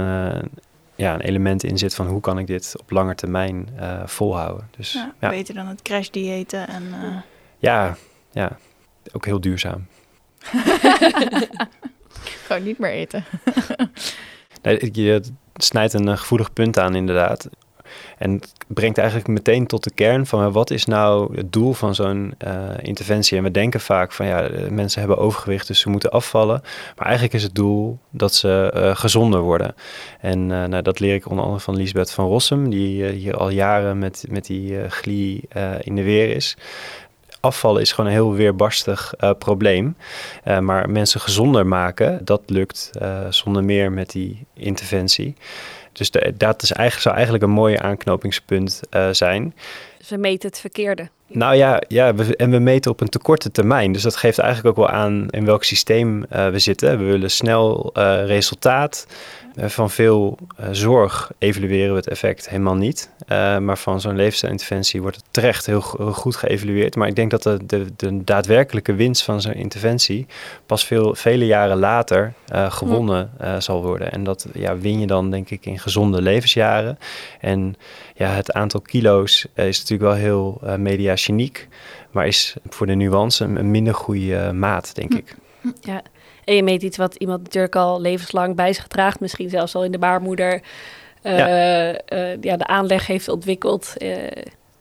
ja, 0.96 1.14
een 1.14 1.22
element 1.22 1.64
in 1.64 1.78
zit 1.78 1.96
van 1.96 2.08
hoe 2.08 2.22
kan 2.22 2.40
ik 2.40 2.48
dit 2.48 2.76
op 2.80 2.92
lange 2.92 3.16
termijn 3.16 3.70
uh, 3.80 4.02
volhouden. 4.06 4.70
Dus, 4.78 4.94
ja, 4.94 5.14
ja, 5.20 5.30
Beter 5.30 5.56
dan 5.56 5.68
het 5.68 5.82
crashdiëten 5.82 6.68
en... 6.68 6.84
Uh... 6.84 7.18
Ja, 7.58 7.98
ja, 8.32 8.58
ook 9.12 9.26
heel 9.26 9.42
duurzaam. 9.42 9.88
Gewoon 12.46 12.64
niet 12.64 12.78
meer 12.78 12.92
eten. 12.92 13.24
nee, 14.62 14.90
je 14.92 15.22
snijdt 15.56 15.94
een 15.94 16.18
gevoelig 16.18 16.54
punt 16.54 16.80
aan 16.80 16.96
inderdaad. 16.96 17.50
En 18.18 18.32
het 18.32 18.54
brengt 18.68 18.98
eigenlijk 18.98 19.28
meteen 19.28 19.68
tot 19.68 19.84
de 19.84 19.92
kern 19.92 20.26
van 20.26 20.52
wat 20.52 20.70
is 20.70 20.86
nou 20.86 21.36
het 21.36 21.54
doel 21.54 21.74
van 21.74 21.96
zo'n 21.96 22.34
uh, 22.48 22.52
interventie. 22.82 23.38
En 23.38 23.44
we 23.44 23.52
denken 23.52 23.80
vaak 23.80 24.12
van 24.12 24.26
ja, 24.26 24.50
mensen 24.70 25.00
hebben 25.00 25.18
overgewicht, 25.18 25.68
dus 25.68 25.80
ze 25.80 25.90
moeten 25.90 26.12
afvallen. 26.12 26.62
Maar 26.96 27.06
eigenlijk 27.06 27.34
is 27.34 27.44
het 27.44 27.56
doel 27.56 28.00
dat 28.10 28.34
ze 28.34 28.74
uh, 28.76 28.96
gezonder 28.96 29.40
worden. 29.40 29.76
En 30.20 30.40
uh, 30.40 30.64
nou, 30.64 30.82
dat 30.82 31.00
leer 31.00 31.16
ik 31.16 31.30
onder 31.30 31.44
andere 31.44 31.64
van 31.64 31.76
Lisbeth 31.76 32.12
van 32.12 32.28
Rossum, 32.28 32.70
die 32.70 33.06
hier 33.06 33.38
al 33.38 33.50
jaren 33.50 34.00
met, 34.00 34.26
met 34.30 34.46
die 34.46 34.90
glie 34.90 35.48
in 35.82 35.96
de 35.96 36.04
weer 36.04 36.36
is 36.36 36.58
afvallen 37.40 37.82
is 37.82 37.92
gewoon 37.92 38.10
een 38.10 38.16
heel 38.16 38.34
weerbarstig 38.34 39.14
probleem. 39.38 39.98
Maar 40.62 40.90
mensen 40.90 41.20
gezonder 41.20 41.68
maken, 41.68 42.26
dat 42.26 42.42
lukt 42.46 42.92
zonder 43.30 43.64
meer 43.64 43.92
met 43.92 44.12
die 44.12 44.46
interventie. 44.54 45.36
Dus 45.98 46.12
de, 46.12 46.34
dat 46.38 46.62
is 46.62 46.72
eigenlijk, 46.72 47.02
zou 47.02 47.16
eigenlijk 47.16 47.44
een 47.44 47.50
mooie 47.50 47.80
aanknopingspunt 47.80 48.82
uh, 48.92 49.10
zijn. 49.12 49.56
Ze 50.02 50.18
meten 50.18 50.50
het 50.50 50.60
verkeerde. 50.60 51.10
Nou 51.28 51.56
ja, 51.56 51.82
ja 51.88 52.16
we, 52.16 52.36
en 52.36 52.52
we 52.52 52.60
meten 52.60 52.92
op 52.92 53.02
een 53.02 53.10
te 53.10 53.20
korte 53.20 53.52
termijn. 53.52 53.92
Dus 53.92 54.02
dat 54.02 54.16
geeft 54.16 54.38
eigenlijk 54.38 54.78
ook 54.78 54.88
wel 54.88 54.96
aan 54.96 55.28
in 55.30 55.46
welk 55.46 55.64
systeem 55.64 56.26
uh, 56.34 56.48
we 56.48 56.60
zitten. 56.60 56.98
We 56.98 57.04
willen 57.04 57.32
snel 57.32 57.92
uh, 57.94 58.26
resultaat. 58.26 59.08
Uh, 59.56 59.66
van 59.66 59.90
veel 59.90 60.38
zorg 60.72 61.32
evalueren 61.38 61.90
we 61.90 61.96
het 61.96 62.08
effect 62.08 62.50
helemaal 62.50 62.76
niet. 62.76 63.10
maar 63.60 63.78
van 63.78 64.02
zo'n 64.02 64.16
leefstijlinterventie 64.16 65.02
wordt 65.02 65.16
het 65.16 65.26
terecht 65.32 65.66
heel, 65.66 65.84
heel, 65.98 66.12
goed 66.12 66.36
geëvalueerd. 66.36 66.96
Maar 66.96 67.08
ik 67.08 67.16
denk 67.16 67.32
dat 67.32 67.44
de, 67.44 67.66
de, 67.66 67.86
de 67.96 68.24
daadwerkelijke 68.24 68.94
winst 68.94 69.24
van 69.24 69.42
zo'n 69.42 69.54
interventie 69.54 70.26
pas 70.66 70.86
veel, 70.86 71.16
vele 71.16 71.46
jaren 71.46 71.78
later 71.78 72.34
gewonnen 72.70 73.32
zal 73.60 73.82
worden. 73.82 74.12
En 74.12 74.24
dat 74.24 74.48
ja, 74.54 74.78
win 74.78 75.00
je 75.00 75.08
dan 75.08 75.32
denk 75.32 75.50
ik 75.50 75.66
in 75.66 75.80
gezonde 75.80 76.22
levensjaren. 76.22 76.98
En 77.40 77.76
ja, 78.16 78.30
het 78.30 78.52
aantal 78.52 78.82
kilo's 78.82 79.48
is 79.54 79.80
natuurlijk 79.80 80.10
wel 80.10 80.20
heel 80.22 80.62
media 80.78 81.15
geniek, 81.18 81.68
maar 82.12 82.28
is 82.28 82.56
voor 82.70 82.88
de 82.88 82.96
nuance 82.96 83.44
een, 83.44 83.72
minder 83.72 83.94
goede 83.94 84.52
maat, 84.54 84.96
denk 84.96 85.14
ik. 85.14 85.36
Ja, 85.82 86.02
en 86.44 86.56
je 86.56 86.64
meet 86.64 86.82
iets 86.82 86.98
wat 86.98 87.16
iemand 87.16 87.44
natuurlijk 87.44 87.76
al 87.76 88.02
levenslang 88.02 88.56
bij 88.56 88.74
zich 88.74 88.88
draagt, 88.88 89.20
misschien 89.20 89.50
zelfs 89.50 89.76
al 89.76 89.84
in 89.84 89.92
de 89.92 89.98
baarmoeder. 89.98 90.62
Uh, 91.24 91.38
ja. 91.38 91.94
Uh, 92.14 92.42
ja. 92.42 92.58
de 92.58 92.68
aanleg 92.68 93.08
heeft 93.08 93.28
ontwikkeld 93.28 93.94
uh, 93.98 94.18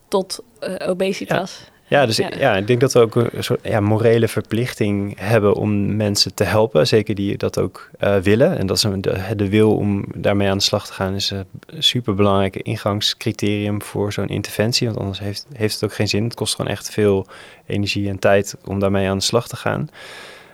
tot 0.08 0.42
obesitas. 0.86 1.64
Ja. 1.66 1.72
Ja, 1.86 2.06
dus 2.06 2.16
ja. 2.16 2.56
ik 2.56 2.66
denk 2.66 2.80
dat 2.80 2.92
we 2.92 2.98
ook 2.98 3.14
een 3.14 3.44
soort 3.44 3.60
ja, 3.62 3.80
morele 3.80 4.28
verplichting 4.28 5.18
hebben 5.18 5.54
om 5.54 5.96
mensen 5.96 6.34
te 6.34 6.44
helpen. 6.44 6.86
Zeker 6.86 7.14
die 7.14 7.36
dat 7.36 7.58
ook 7.58 7.90
uh, 8.00 8.16
willen. 8.16 8.58
En 8.58 8.66
dat 8.66 8.76
is 8.76 8.82
een, 8.82 9.00
de, 9.00 9.34
de, 9.36 9.48
wil 9.48 9.76
om 9.76 10.04
daarmee 10.14 10.48
aan 10.48 10.56
de 10.56 10.62
slag 10.62 10.86
te 10.86 10.92
gaan 10.92 11.14
is 11.14 11.30
een 11.30 11.46
superbelangrijke 11.78 12.62
ingangscriterium 12.62 13.82
voor 13.82 14.12
zo'n 14.12 14.28
interventie. 14.28 14.86
Want 14.86 14.98
anders 14.98 15.18
heeft, 15.18 15.46
heeft 15.52 15.74
het 15.74 15.84
ook 15.84 15.94
geen 15.94 16.08
zin. 16.08 16.24
Het 16.24 16.34
kost 16.34 16.54
gewoon 16.54 16.70
echt 16.70 16.90
veel 16.90 17.26
energie 17.66 18.08
en 18.08 18.18
tijd 18.18 18.56
om 18.64 18.78
daarmee 18.78 19.08
aan 19.08 19.18
de 19.18 19.24
slag 19.24 19.48
te 19.48 19.56
gaan. 19.56 19.80
Uh, 19.80 19.90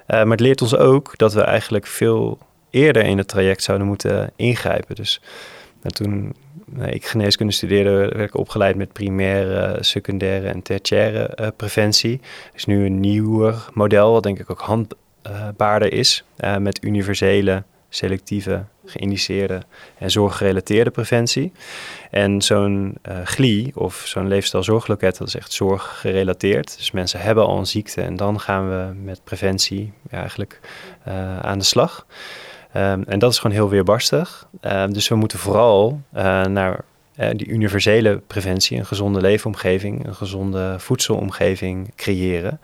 maar 0.06 0.30
het 0.30 0.40
leert 0.40 0.62
ons 0.62 0.76
ook 0.76 1.12
dat 1.16 1.32
we 1.32 1.40
eigenlijk 1.40 1.86
veel 1.86 2.38
eerder 2.70 3.04
in 3.04 3.18
het 3.18 3.28
traject 3.28 3.62
zouden 3.62 3.86
moeten 3.86 4.30
ingrijpen. 4.36 4.94
Dus 4.94 5.20
nou, 5.82 5.94
toen 5.94 6.34
ik 6.78 7.06
geneeskunde 7.06 7.52
studeerde, 7.52 7.90
werd 7.90 8.28
ik 8.28 8.36
opgeleid 8.36 8.76
met 8.76 8.92
primaire, 8.92 9.76
secundaire 9.80 10.48
en 10.48 10.62
tertiaire 10.62 11.38
uh, 11.40 11.46
preventie. 11.56 12.20
Is 12.54 12.64
nu 12.64 12.84
een 12.84 13.00
nieuwer 13.00 13.68
model, 13.72 14.12
wat 14.12 14.22
denk 14.22 14.38
ik 14.38 14.50
ook 14.50 14.60
handbaarder 14.60 15.92
is, 15.92 16.24
uh, 16.44 16.56
met 16.56 16.84
universele, 16.84 17.62
selectieve, 17.88 18.64
geïndiceerde 18.84 19.62
en 19.98 20.10
zorggerelateerde 20.10 20.90
preventie. 20.90 21.52
En 22.10 22.42
zo'n 22.42 22.98
uh, 23.08 23.18
GLI 23.24 23.70
of 23.74 24.02
zo'n 24.06 24.28
leefstijlzorgloket, 24.28 25.18
dat 25.18 25.28
is 25.28 25.36
echt 25.36 25.52
zorggerelateerd. 25.52 26.76
Dus 26.76 26.90
mensen 26.90 27.20
hebben 27.20 27.46
al 27.46 27.58
een 27.58 27.66
ziekte 27.66 28.02
en 28.02 28.16
dan 28.16 28.40
gaan 28.40 28.68
we 28.68 28.94
met 29.02 29.24
preventie 29.24 29.92
ja, 30.10 30.18
eigenlijk 30.18 30.60
aan 31.42 31.58
de 31.58 31.64
slag. 31.64 32.06
Um, 32.76 33.04
en 33.06 33.18
dat 33.18 33.32
is 33.32 33.38
gewoon 33.38 33.56
heel 33.56 33.68
weerbarstig. 33.68 34.48
Um, 34.60 34.92
dus 34.92 35.08
we 35.08 35.14
moeten 35.14 35.38
vooral 35.38 36.00
uh, 36.16 36.44
naar 36.44 36.84
uh, 37.16 37.28
die 37.32 37.46
universele 37.46 38.22
preventie, 38.26 38.78
een 38.78 38.86
gezonde 38.86 39.20
leefomgeving, 39.20 40.06
een 40.06 40.14
gezonde 40.14 40.74
voedselomgeving 40.78 41.94
creëren. 41.96 42.60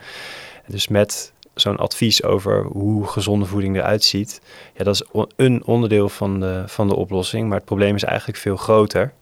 Dus 0.67 0.89
met 0.89 1.33
zo'n 1.55 1.77
advies 1.77 2.23
over 2.23 2.65
hoe 2.65 3.07
gezonde 3.07 3.47
voeding 3.47 3.77
eruit 3.77 4.05
ziet, 4.05 4.41
ja, 4.75 4.85
dat 4.85 4.95
is 4.95 5.27
een 5.37 5.65
onderdeel 5.65 6.09
van 6.09 6.41
de, 6.41 6.63
van 6.67 6.89
de 6.89 6.97
oplossing. 6.97 7.49
Maar 7.49 7.57
het 7.57 7.67
probleem 7.67 7.95
is 7.95 8.05
eigenlijk 8.05 8.39
veel 8.39 8.57
groter 8.57 9.13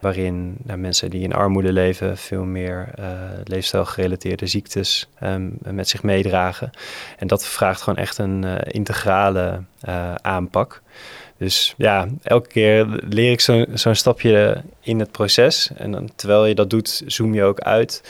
waarin 0.00 0.56
nou, 0.62 0.78
mensen 0.78 1.10
die 1.10 1.22
in 1.22 1.32
armoede 1.32 1.72
leven 1.72 2.16
veel 2.16 2.44
meer 2.44 2.88
uh, 2.98 3.06
leefstijlgerelateerde 3.44 4.46
ziektes 4.46 5.08
um, 5.22 5.58
met 5.58 5.88
zich 5.88 6.02
meedragen. 6.02 6.70
En 7.18 7.26
dat 7.26 7.46
vraagt 7.46 7.82
gewoon 7.82 7.98
echt 7.98 8.18
een 8.18 8.42
uh, 8.42 8.54
integrale 8.66 9.62
uh, 9.88 10.14
aanpak. 10.14 10.82
Dus 11.38 11.74
ja, 11.76 12.08
elke 12.22 12.48
keer 12.48 12.86
leer 13.08 13.30
ik 13.30 13.40
zo'n 13.40 13.66
zo 13.74 13.94
stapje 13.94 14.62
in 14.80 14.98
het 14.98 15.10
proces. 15.10 15.70
En 15.76 15.90
dan, 15.90 16.10
terwijl 16.14 16.46
je 16.46 16.54
dat 16.54 16.70
doet, 16.70 17.02
zoom 17.06 17.34
je 17.34 17.42
ook 17.42 17.60
uit. 17.60 18.02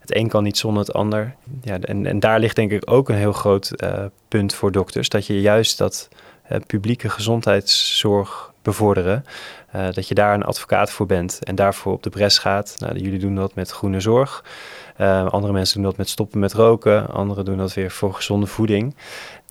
Het 0.00 0.16
een 0.16 0.28
kan 0.28 0.42
niet 0.42 0.58
zonder 0.58 0.82
het 0.82 0.92
ander. 0.92 1.34
Ja, 1.62 1.78
en, 1.80 2.06
en 2.06 2.20
daar 2.20 2.40
ligt 2.40 2.56
denk 2.56 2.70
ik 2.70 2.90
ook 2.90 3.08
een 3.08 3.16
heel 3.16 3.32
groot 3.32 3.70
punt 4.28 4.54
voor 4.54 4.72
dokters. 4.72 5.08
Dat 5.08 5.26
je 5.26 5.40
juist 5.40 5.78
dat 5.78 6.08
publieke 6.66 7.08
gezondheidszorg 7.08 8.52
bevorderen. 8.64 9.24
Uh, 9.76 9.86
dat 9.92 10.08
je 10.08 10.14
daar 10.14 10.34
een 10.34 10.44
advocaat 10.44 10.90
voor 10.90 11.06
bent 11.06 11.38
en 11.42 11.54
daarvoor 11.54 11.92
op 11.92 12.02
de 12.02 12.10
bres 12.10 12.38
gaat. 12.38 12.74
Nou, 12.78 12.98
jullie 12.98 13.18
doen 13.18 13.34
dat 13.34 13.54
met 13.54 13.70
groene 13.70 14.00
zorg. 14.00 14.44
Uh, 15.00 15.26
andere 15.26 15.52
mensen 15.52 15.74
doen 15.76 15.84
dat 15.84 15.96
met 15.96 16.08
stoppen 16.08 16.40
met 16.40 16.52
roken. 16.52 17.08
Anderen 17.08 17.44
doen 17.44 17.56
dat 17.56 17.74
weer 17.74 17.90
voor 17.90 18.14
gezonde 18.14 18.46
voeding. 18.46 18.94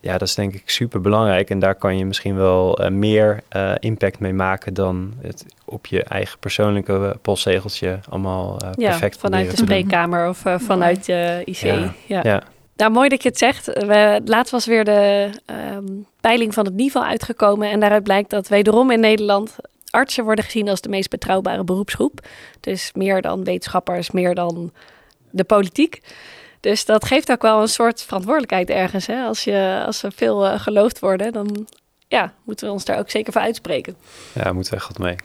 Ja, 0.01 0.17
dat 0.17 0.27
is 0.27 0.35
denk 0.35 0.53
ik 0.53 0.69
super 0.69 1.01
belangrijk. 1.01 1.49
En 1.49 1.59
daar 1.59 1.75
kan 1.75 1.97
je 1.97 2.05
misschien 2.05 2.35
wel 2.35 2.81
uh, 2.81 2.89
meer 2.89 3.43
impact 3.79 4.19
mee 4.19 4.33
maken 4.33 4.73
dan 4.73 5.13
het 5.21 5.45
op 5.65 5.85
je 5.85 6.03
eigen 6.03 6.39
persoonlijke 6.39 7.17
postzegeltje 7.21 7.99
allemaal 8.09 8.57
ja, 8.75 8.89
perfect 8.89 9.17
vanuit 9.17 9.51
de 9.51 9.57
spreekkamer 9.57 10.29
of 10.29 10.43
vanuit 10.57 11.05
de 11.05 11.41
IC. 11.45 11.55
Ja. 11.55 11.93
ja. 12.05 12.19
ja. 12.23 12.43
Nou, 12.75 12.91
mooi 12.91 13.09
dat 13.09 13.23
je 13.23 13.29
het 13.29 13.37
zegt. 13.37 13.65
We, 13.65 14.21
laatst 14.25 14.51
was 14.51 14.65
weer 14.65 14.83
de 14.83 15.29
um, 15.75 16.05
peiling 16.21 16.53
van 16.53 16.65
het 16.65 16.73
niveau 16.73 17.07
uitgekomen. 17.07 17.69
En 17.69 17.79
daaruit 17.79 18.03
blijkt 18.03 18.29
dat 18.29 18.47
wederom 18.47 18.91
in 18.91 18.99
Nederland 18.99 19.55
artsen 19.89 20.23
worden 20.23 20.45
gezien 20.45 20.69
als 20.69 20.81
de 20.81 20.89
meest 20.89 21.09
betrouwbare 21.09 21.63
beroepsgroep. 21.63 22.27
Dus 22.59 22.91
meer 22.93 23.21
dan 23.21 23.43
wetenschappers, 23.43 24.11
meer 24.11 24.35
dan 24.35 24.71
de 25.29 25.43
politiek. 25.43 26.01
Dus 26.59 26.85
dat 26.85 27.05
geeft 27.05 27.31
ook 27.31 27.41
wel 27.41 27.61
een 27.61 27.67
soort 27.67 28.01
verantwoordelijkheid 28.01 28.69
ergens. 28.69 29.05
Hè? 29.05 29.23
Als, 29.23 29.43
je, 29.43 29.83
als 29.85 30.01
we 30.01 30.11
veel 30.15 30.45
uh, 30.45 30.59
geloofd 30.59 30.99
worden, 30.99 31.33
dan 31.33 31.67
ja, 32.07 32.33
moeten 32.43 32.67
we 32.67 32.73
ons 32.73 32.85
daar 32.85 32.99
ook 32.99 33.09
zeker 33.09 33.33
voor 33.33 33.41
uitspreken. 33.41 33.95
Ja, 34.33 34.53
moeten 34.53 34.73
we 34.73 34.77
echt 34.77 34.87
wat 34.87 34.97
mee. 34.97 35.15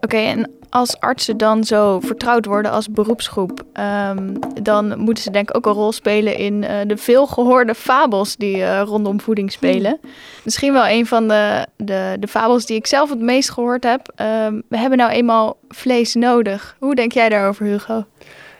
Oké, 0.00 0.16
en 0.16 0.57
als 0.70 1.00
artsen 1.00 1.36
dan 1.36 1.64
zo 1.64 2.00
vertrouwd 2.00 2.44
worden 2.46 2.70
als 2.70 2.90
beroepsgroep, 2.90 3.64
um, 4.08 4.38
dan 4.62 4.98
moeten 4.98 5.22
ze 5.22 5.30
denk 5.30 5.48
ik 5.48 5.56
ook 5.56 5.66
een 5.66 5.72
rol 5.72 5.92
spelen 5.92 6.36
in 6.36 6.62
uh, 6.62 6.70
de 6.86 6.96
veelgehoorde 6.96 7.74
fabels 7.74 8.36
die 8.36 8.56
uh, 8.56 8.80
rondom 8.80 9.20
voeding 9.20 9.52
spelen. 9.52 9.98
Hmm. 10.00 10.10
Misschien 10.44 10.72
wel 10.72 10.88
een 10.88 11.06
van 11.06 11.28
de, 11.28 11.66
de, 11.76 12.16
de 12.20 12.28
fabels 12.28 12.66
die 12.66 12.76
ik 12.76 12.86
zelf 12.86 13.10
het 13.10 13.20
meest 13.20 13.50
gehoord 13.50 13.84
heb. 13.84 14.12
Um, 14.20 14.62
we 14.68 14.78
hebben 14.78 14.98
nou 14.98 15.10
eenmaal 15.10 15.56
vlees 15.68 16.14
nodig. 16.14 16.76
Hoe 16.78 16.94
denk 16.94 17.12
jij 17.12 17.28
daarover, 17.28 17.66
Hugo? 17.66 18.04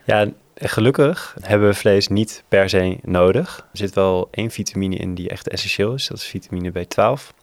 Ja, 0.04 0.26
Gelukkig 0.60 1.36
hebben 1.40 1.68
we 1.68 1.74
vlees 1.74 2.08
niet 2.08 2.42
per 2.48 2.68
se 2.68 2.98
nodig. 3.02 3.58
Er 3.72 3.78
zit 3.78 3.94
wel 3.94 4.28
één 4.30 4.50
vitamine 4.50 4.96
in 4.96 5.14
die 5.14 5.28
echt 5.28 5.48
essentieel 5.48 5.94
is, 5.94 6.06
dat 6.06 6.16
is 6.16 6.24
vitamine 6.24 6.72
B12. 6.72 7.37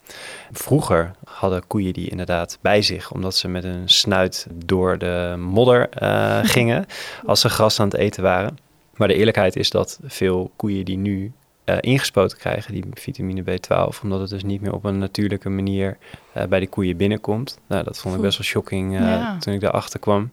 Vroeger 0.52 1.12
hadden 1.26 1.68
koeien 1.68 1.94
die 1.94 2.10
inderdaad 2.10 2.58
bij 2.62 2.82
zich, 2.82 3.12
omdat 3.12 3.36
ze 3.36 3.48
met 3.48 3.64
een 3.64 3.90
snuit 3.90 4.48
door 4.54 4.98
de 4.98 5.36
modder 5.40 5.90
uh, 6.02 6.40
gingen 6.56 6.86
als 7.26 7.42
ze 7.42 7.50
gras 7.50 7.80
aan 7.80 7.88
het 7.88 7.98
eten 7.98 8.24
waren. 8.24 8.58
Maar 8.96 9.08
de 9.08 9.16
eerlijkheid 9.16 9.56
is 9.56 9.70
dat 9.70 10.00
veel 10.04 10.52
koeien 10.56 10.86
die 10.86 10.98
nu 10.98 11.32
uh, 11.66 11.78
ingespoten 11.80 12.38
krijgen, 12.38 12.74
die 12.74 12.84
vitamine 12.94 13.44
B12, 13.44 14.02
omdat 14.04 14.20
het 14.20 14.30
dus 14.30 14.44
niet 14.44 14.62
meer 14.62 14.74
op 14.74 14.84
een 14.84 14.98
natuurlijke 14.98 15.50
manier 15.50 15.98
uh, 16.38 16.44
bij 16.44 16.60
de 16.60 16.68
koeien 16.68 16.98
binnenkomt. 16.98 17.60
Nou, 17.68 17.84
dat 17.84 17.98
vond 17.98 18.16
ik 18.16 18.22
best 18.22 18.38
wel 18.38 18.48
shocking 18.48 18.94
ja. 18.94 19.38
toen 19.38 19.54
ik 19.54 19.62
daarachter 19.62 20.00
kwam. 20.00 20.32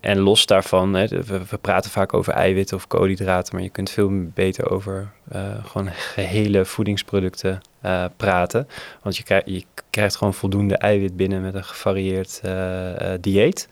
En 0.00 0.18
los 0.18 0.46
daarvan, 0.46 0.94
hè, 0.94 1.06
we, 1.06 1.58
praten 1.60 1.90
vaak 1.90 2.14
over 2.14 2.32
eiwitten 2.32 2.76
of 2.76 2.86
koolhydraten, 2.86 3.54
maar 3.54 3.62
je 3.62 3.70
kunt 3.70 3.90
veel 3.90 4.10
beter 4.34 4.70
over 4.70 5.12
uh, 5.32 5.64
gewoon 5.64 5.88
gehele 5.92 6.64
voedingsproducten 6.64 7.60
uh, 7.84 8.04
praten. 8.16 8.68
Want 9.02 9.16
je, 9.16 9.22
krijg, 9.22 9.42
je 9.44 9.64
krijgt 9.90 10.16
gewoon 10.16 10.34
voldoende 10.34 10.76
eiwit 10.76 11.16
binnen 11.16 11.42
met 11.42 11.54
een 11.54 11.64
gevarieerd 11.64 12.40
uh, 12.44 12.90
dieet. 13.20 13.68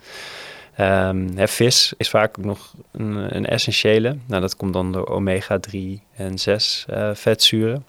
Um, 0.81 1.37
hè, 1.37 1.49
vis 1.49 1.93
is 1.97 2.11
vaak 2.11 2.37
nog 2.37 2.75
een, 2.93 3.37
een, 3.37 3.47
essentiële. 3.47 4.17
Nou, 4.27 4.41
dat 4.41 4.57
komt 4.57 4.73
dan 4.73 4.93
door 4.93 5.07
omega-3 5.07 5.79
en 6.17 6.39
6 6.39 6.87
vetzuren. 7.13 7.85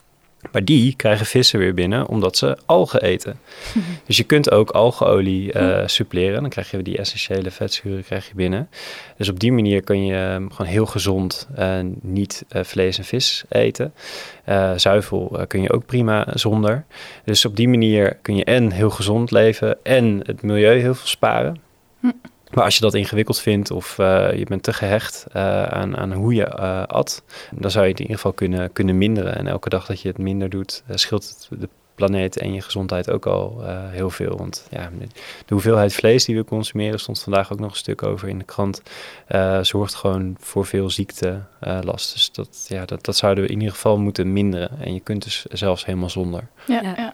Maar 0.51 0.63
die 0.63 0.95
krijgen 0.95 1.25
vissen 1.25 1.59
weer 1.59 1.73
binnen 1.73 2.07
omdat 2.07 2.37
ze 2.37 2.57
algen 2.65 3.01
eten. 3.01 3.39
Dus 4.05 4.17
je 4.17 4.23
kunt 4.23 4.51
ook 4.51 4.69
algeolie 4.69 5.53
uh, 5.53 5.81
suppleren. 5.85 6.41
Dan 6.41 6.49
krijg 6.49 6.71
je 6.71 6.81
die 6.81 6.97
essentiële 6.97 7.51
vetzuren 7.51 8.03
krijg 8.03 8.27
je 8.27 8.35
binnen. 8.35 8.69
Dus 9.17 9.29
op 9.29 9.39
die 9.39 9.51
manier 9.51 9.81
kun 9.81 10.05
je 10.05 10.15
ehm, 10.15 10.49
gewoon 10.49 10.71
heel 10.71 10.85
gezond 10.85 11.47
uh, 11.59 11.79
niet 12.01 12.45
uh, 12.55 12.63
vlees 12.63 12.97
en 12.97 13.03
vis 13.03 13.43
eten. 13.49 13.93
zuivel 14.75 15.45
kun 15.47 15.61
je 15.61 15.71
ook 15.71 15.85
prima 15.85 16.27
zonder. 16.33 16.85
Dus 17.23 17.45
op 17.45 17.55
die 17.55 17.67
manier 17.67 18.17
kun 18.21 18.35
je 18.35 18.43
en 18.43 18.71
heel 18.71 18.89
gezond 18.89 19.31
leven 19.31 19.77
en 19.83 20.21
het 20.25 20.41
milieu 20.41 20.79
heel 20.79 20.95
veel 20.95 21.07
sparen. 21.07 21.61
Maar 22.55 22.63
als 22.63 22.75
je 22.75 22.81
dat 22.81 22.93
ingewikkeld 22.93 23.39
vindt 23.39 23.71
of 23.71 23.97
uh, 23.97 24.33
je 24.37 24.45
bent 24.45 24.63
te 24.63 24.73
gehecht 24.73 25.25
uh, 25.35 25.63
aan, 25.63 25.97
aan 25.97 26.13
hoe 26.13 26.33
je 26.33 26.55
uh, 26.59 26.83
at, 26.83 27.23
dan 27.51 27.71
zou 27.71 27.83
je 27.83 27.91
het 27.91 27.99
in 27.99 28.05
ieder 28.05 28.21
geval 28.21 28.33
kunnen, 28.33 28.73
kunnen 28.73 28.97
minderen. 28.97 29.35
En 29.35 29.47
elke 29.47 29.69
dag 29.69 29.85
dat 29.85 30.01
je 30.01 30.07
het 30.07 30.17
minder 30.17 30.49
doet, 30.49 30.83
scheelt 30.89 31.47
het 31.49 31.59
de 31.59 31.69
planeet 31.95 32.37
en 32.37 32.53
je 32.53 32.61
gezondheid 32.61 33.11
ook 33.11 33.25
al 33.25 33.63
heel 33.89 34.09
veel. 34.09 34.37
Want 34.37 34.67
ja, 34.69 34.89
de 35.45 35.53
hoeveelheid 35.53 35.93
vlees 35.93 36.25
die 36.25 36.35
we 36.35 36.43
consumeren, 36.43 36.99
stond 36.99 37.21
vandaag 37.21 37.51
ook 37.51 37.59
nog 37.59 37.71
een 37.71 37.77
stuk 37.77 38.03
over 38.03 38.27
in 38.27 38.37
de 38.37 38.45
krant, 38.45 38.81
zorgt 39.61 39.95
gewoon 39.95 40.35
voor 40.39 40.65
veel 40.65 40.89
ziektelast. 40.89 42.13
dus 42.13 42.31
dat, 42.31 42.65
ja, 42.69 42.85
dat, 42.85 43.05
dat 43.05 43.15
zouden 43.15 43.43
we 43.43 43.49
in 43.49 43.57
ieder 43.57 43.73
geval 43.73 43.97
moeten 43.97 44.33
minderen. 44.33 44.69
En 44.79 44.93
je 44.93 44.99
kunt 44.99 45.23
dus 45.23 45.45
zelfs 45.45 45.85
helemaal 45.85 46.09
zonder. 46.09 46.47
ja. 46.67 46.81
ja. 46.81 47.13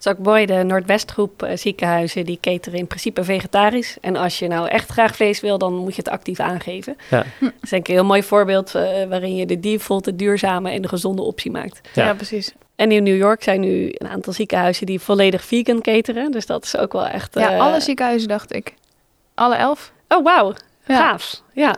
Het 0.00 0.08
is 0.08 0.18
ook 0.18 0.26
mooi, 0.26 0.46
de 0.46 0.62
Noordwestgroep 0.62 1.42
uh, 1.42 1.50
ziekenhuizen, 1.54 2.24
die 2.24 2.38
cateren 2.40 2.78
in 2.78 2.86
principe 2.86 3.24
vegetarisch. 3.24 3.96
En 4.00 4.16
als 4.16 4.38
je 4.38 4.48
nou 4.48 4.68
echt 4.68 4.90
graag 4.90 5.16
vlees 5.16 5.40
wil, 5.40 5.58
dan 5.58 5.74
moet 5.74 5.94
je 5.94 6.02
het 6.02 6.08
actief 6.08 6.40
aangeven. 6.40 6.96
Ja. 7.10 7.24
Dat 7.40 7.52
is 7.60 7.70
denk 7.70 7.82
ik 7.82 7.88
een 7.88 7.94
heel 7.94 8.04
mooi 8.04 8.22
voorbeeld 8.22 8.74
uh, 8.74 8.82
waarin 9.08 9.36
je 9.36 9.46
de 9.46 9.60
default, 9.60 10.04
de 10.04 10.16
duurzame 10.16 10.70
en 10.70 10.82
de 10.82 10.88
gezonde 10.88 11.22
optie 11.22 11.50
maakt. 11.50 11.80
Ja, 11.94 12.04
ja, 12.04 12.14
precies. 12.14 12.52
En 12.76 12.92
in 12.92 13.02
New 13.02 13.16
York 13.16 13.42
zijn 13.42 13.60
nu 13.60 13.92
een 13.92 14.08
aantal 14.08 14.32
ziekenhuizen 14.32 14.86
die 14.86 15.00
volledig 15.00 15.44
vegan 15.44 15.80
cateren. 15.80 16.30
Dus 16.30 16.46
dat 16.46 16.64
is 16.64 16.76
ook 16.76 16.92
wel 16.92 17.06
echt... 17.06 17.34
Ja, 17.34 17.54
uh, 17.54 17.60
alle 17.60 17.80
ziekenhuizen 17.80 18.28
dacht 18.28 18.54
ik. 18.54 18.74
Alle 19.34 19.54
elf. 19.54 19.92
Oh, 20.08 20.24
wauw. 20.24 20.54
Gaaf. 20.86 21.42
Ja. 21.52 21.76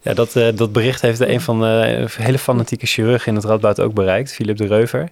Ja, 0.00 0.14
dat, 0.14 0.34
uh, 0.34 0.48
dat 0.54 0.72
bericht 0.72 1.00
heeft 1.00 1.20
een 1.20 1.40
van 1.40 1.60
de 1.60 2.06
hele 2.16 2.38
fanatieke 2.38 2.86
chirurgen 2.86 3.28
in 3.28 3.34
het 3.34 3.44
Radboud 3.44 3.80
ook 3.80 3.94
bereikt, 3.94 4.32
Philip 4.32 4.56
de 4.56 4.66
Reuver. 4.66 5.10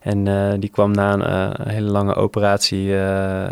En 0.00 0.26
uh, 0.26 0.52
die 0.58 0.70
kwam 0.70 0.90
na 0.90 1.12
een, 1.12 1.20
uh, 1.20 1.72
hele 1.72 1.90
lange 1.90 2.14
operatie 2.14 2.86
uh, 2.86 3.46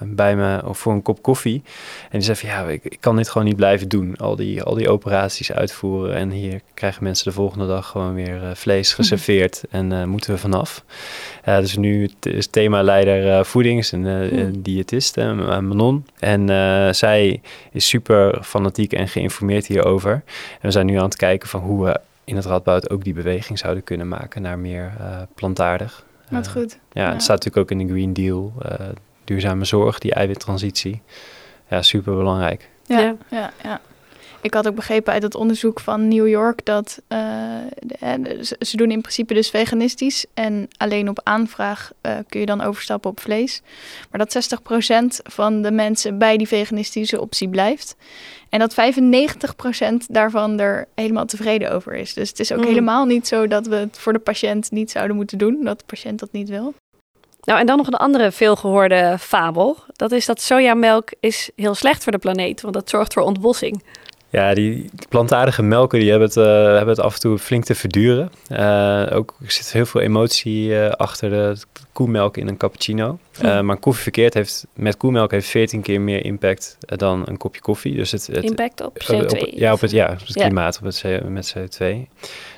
bij 0.00 0.36
me 0.36 0.60
voor 0.64 0.92
een 0.92 1.02
kop 1.02 1.22
koffie. 1.22 1.62
En 2.02 2.18
die 2.18 2.22
zei 2.22 2.36
van 2.36 2.48
ja, 2.48 2.68
ik, 2.68 2.84
ik, 2.84 3.00
kan 3.00 3.16
dit 3.16 3.28
gewoon 3.28 3.46
niet 3.46 3.56
blijven 3.56 3.88
doen. 3.88 4.16
Al 4.16 4.36
die, 4.36 4.62
al 4.62 4.74
die 4.74 4.90
operaties 4.90 5.52
uitvoeren. 5.52 6.14
En 6.14 6.30
hier 6.30 6.60
krijgen 6.74 7.04
mensen 7.04 7.24
de 7.24 7.32
volgende 7.32 7.66
dag 7.66 7.86
gewoon 7.86 8.14
weer 8.14 8.40
vlees 8.54 8.88
mhm. 8.88 8.96
geserveerd. 8.96 9.62
En 9.70 10.08
moeten 10.08 10.30
we 10.30 10.38
vanaf. 10.38 10.84
dus 11.44 11.76
nu 11.76 12.10
is 12.20 12.46
themaleider 12.46 13.46
voeding, 13.46 13.78
is 13.78 13.92
een, 13.92 14.04
een 14.04 14.62
diëtist, 14.62 15.16
Manon. 15.16 16.06
En 16.18 16.48
zij 16.94 17.40
is 17.72 17.88
super 17.88 18.42
fanatiek 18.42 18.92
en 18.92 19.08
geïnformeerd 19.08 19.66
hierover. 19.66 20.12
En 20.12 20.22
we 20.60 20.70
zijn 20.70 20.86
nu 20.86 20.96
aan 20.96 21.04
het 21.04 21.16
kijken 21.16 21.48
van 21.48 21.60
hoe 21.60 21.84
we 21.84 22.00
in 22.26 22.36
het 22.36 22.44
Radboud 22.44 22.90
ook 22.90 23.04
die 23.04 23.14
beweging 23.14 23.58
zouden 23.58 23.84
kunnen 23.84 24.08
maken 24.08 24.42
naar 24.42 24.58
meer 24.58 24.92
uh, 25.00 25.22
plantaardig. 25.34 26.04
Wat 26.28 26.46
uh, 26.46 26.52
goed. 26.52 26.78
Ja, 26.92 27.02
ja, 27.02 27.12
het 27.12 27.22
staat 27.22 27.44
natuurlijk 27.44 27.72
ook 27.72 27.78
in 27.78 27.86
de 27.86 27.92
Green 27.92 28.12
Deal, 28.12 28.52
uh, 28.64 28.88
duurzame 29.24 29.64
zorg, 29.64 29.98
die 29.98 30.14
eiwittransitie. 30.14 31.02
Ja, 31.68 31.82
super 31.82 32.16
belangrijk. 32.16 32.70
Ja, 32.84 33.14
ja, 33.30 33.52
ja. 33.62 33.80
Ik 34.46 34.54
had 34.54 34.68
ook 34.68 34.74
begrepen 34.74 35.12
uit 35.12 35.22
het 35.22 35.34
onderzoek 35.34 35.80
van 35.80 36.08
New 36.08 36.28
York 36.28 36.64
dat 36.64 37.02
ze 38.58 38.76
doen 38.76 38.90
in 38.90 39.00
principe 39.00 39.34
dus 39.34 39.50
veganistisch 39.50 40.26
en 40.34 40.68
alleen 40.76 41.08
op 41.08 41.20
aanvraag 41.22 41.92
kun 42.28 42.40
je 42.40 42.46
dan 42.46 42.60
overstappen 42.60 43.10
op 43.10 43.20
vlees. 43.20 43.62
Maar 44.10 44.26
dat 44.26 44.58
60% 44.94 45.04
van 45.22 45.62
de 45.62 45.70
mensen 45.70 46.18
bij 46.18 46.36
die 46.36 46.48
veganistische 46.48 47.20
optie 47.20 47.48
blijft. 47.48 47.96
En 48.48 48.58
dat 48.58 48.74
95% 48.74 50.06
daarvan 50.08 50.60
er 50.60 50.88
helemaal 50.94 51.26
tevreden 51.26 51.72
over 51.72 51.94
is. 51.94 52.14
Dus 52.14 52.28
het 52.28 52.40
is 52.40 52.52
ook 52.52 52.60
mm. 52.60 52.66
helemaal 52.66 53.04
niet 53.04 53.26
zo 53.26 53.46
dat 53.46 53.66
we 53.66 53.74
het 53.74 53.98
voor 53.98 54.12
de 54.12 54.18
patiënt 54.18 54.70
niet 54.70 54.90
zouden 54.90 55.16
moeten 55.16 55.38
doen, 55.38 55.64
dat 55.64 55.78
de 55.78 55.84
patiënt 55.86 56.18
dat 56.18 56.32
niet 56.32 56.48
wil. 56.48 56.74
Nou, 57.40 57.60
en 57.60 57.66
dan 57.66 57.76
nog 57.76 57.86
een 57.86 57.94
andere 57.94 58.32
veelgehoorde 58.32 59.16
fabel. 59.20 59.76
Dat 59.92 60.12
is 60.12 60.26
dat 60.26 60.40
sojamelk 60.40 61.10
is 61.20 61.50
heel 61.56 61.74
slecht 61.74 62.02
voor 62.02 62.12
de 62.12 62.18
planeet, 62.18 62.60
want 62.60 62.74
dat 62.74 62.90
zorgt 62.90 63.12
voor 63.12 63.22
ontbossing. 63.22 63.82
Ja, 64.36 64.54
die 64.54 64.90
plantaardige 65.08 65.62
melken 65.62 66.00
die 66.00 66.10
hebben, 66.10 66.28
het, 66.28 66.36
uh, 66.36 66.44
hebben 66.44 66.88
het 66.88 67.00
af 67.00 67.14
en 67.14 67.20
toe 67.20 67.38
flink 67.38 67.64
te 67.64 67.74
verduren. 67.74 68.30
Uh, 68.50 69.06
ook 69.12 69.34
er 69.44 69.50
zit 69.50 69.72
heel 69.72 69.86
veel 69.86 70.00
emotie 70.00 70.68
uh, 70.68 70.90
achter 70.90 71.30
de 71.30 71.56
koemelk 71.92 72.36
in 72.36 72.48
een 72.48 72.56
cappuccino. 72.56 73.18
Hm. 73.38 73.64
maar 73.64 73.76
koffie 73.76 74.02
verkeerd 74.02 74.34
heeft 74.34 74.66
met 74.74 74.96
koemelk 74.96 75.30
heeft 75.30 75.48
14 75.48 75.82
keer 75.82 76.00
meer 76.00 76.24
impact 76.24 76.76
dan 76.80 77.22
een 77.26 77.36
kopje 77.36 77.60
koffie. 77.60 77.94
Dus 77.94 78.10
het, 78.10 78.26
het 78.26 78.44
impact 78.44 78.80
op 78.80 78.98
CO2. 79.02 79.24
Op, 79.24 79.48
ja, 79.50 79.72
op 79.72 79.80
het, 79.80 79.90
ja, 79.90 80.12
op 80.12 80.26
het 80.26 80.32
klimaat, 80.32 80.78
op 80.78 80.84
het, 80.84 81.28
met 81.28 81.54
CO2. 81.56 81.86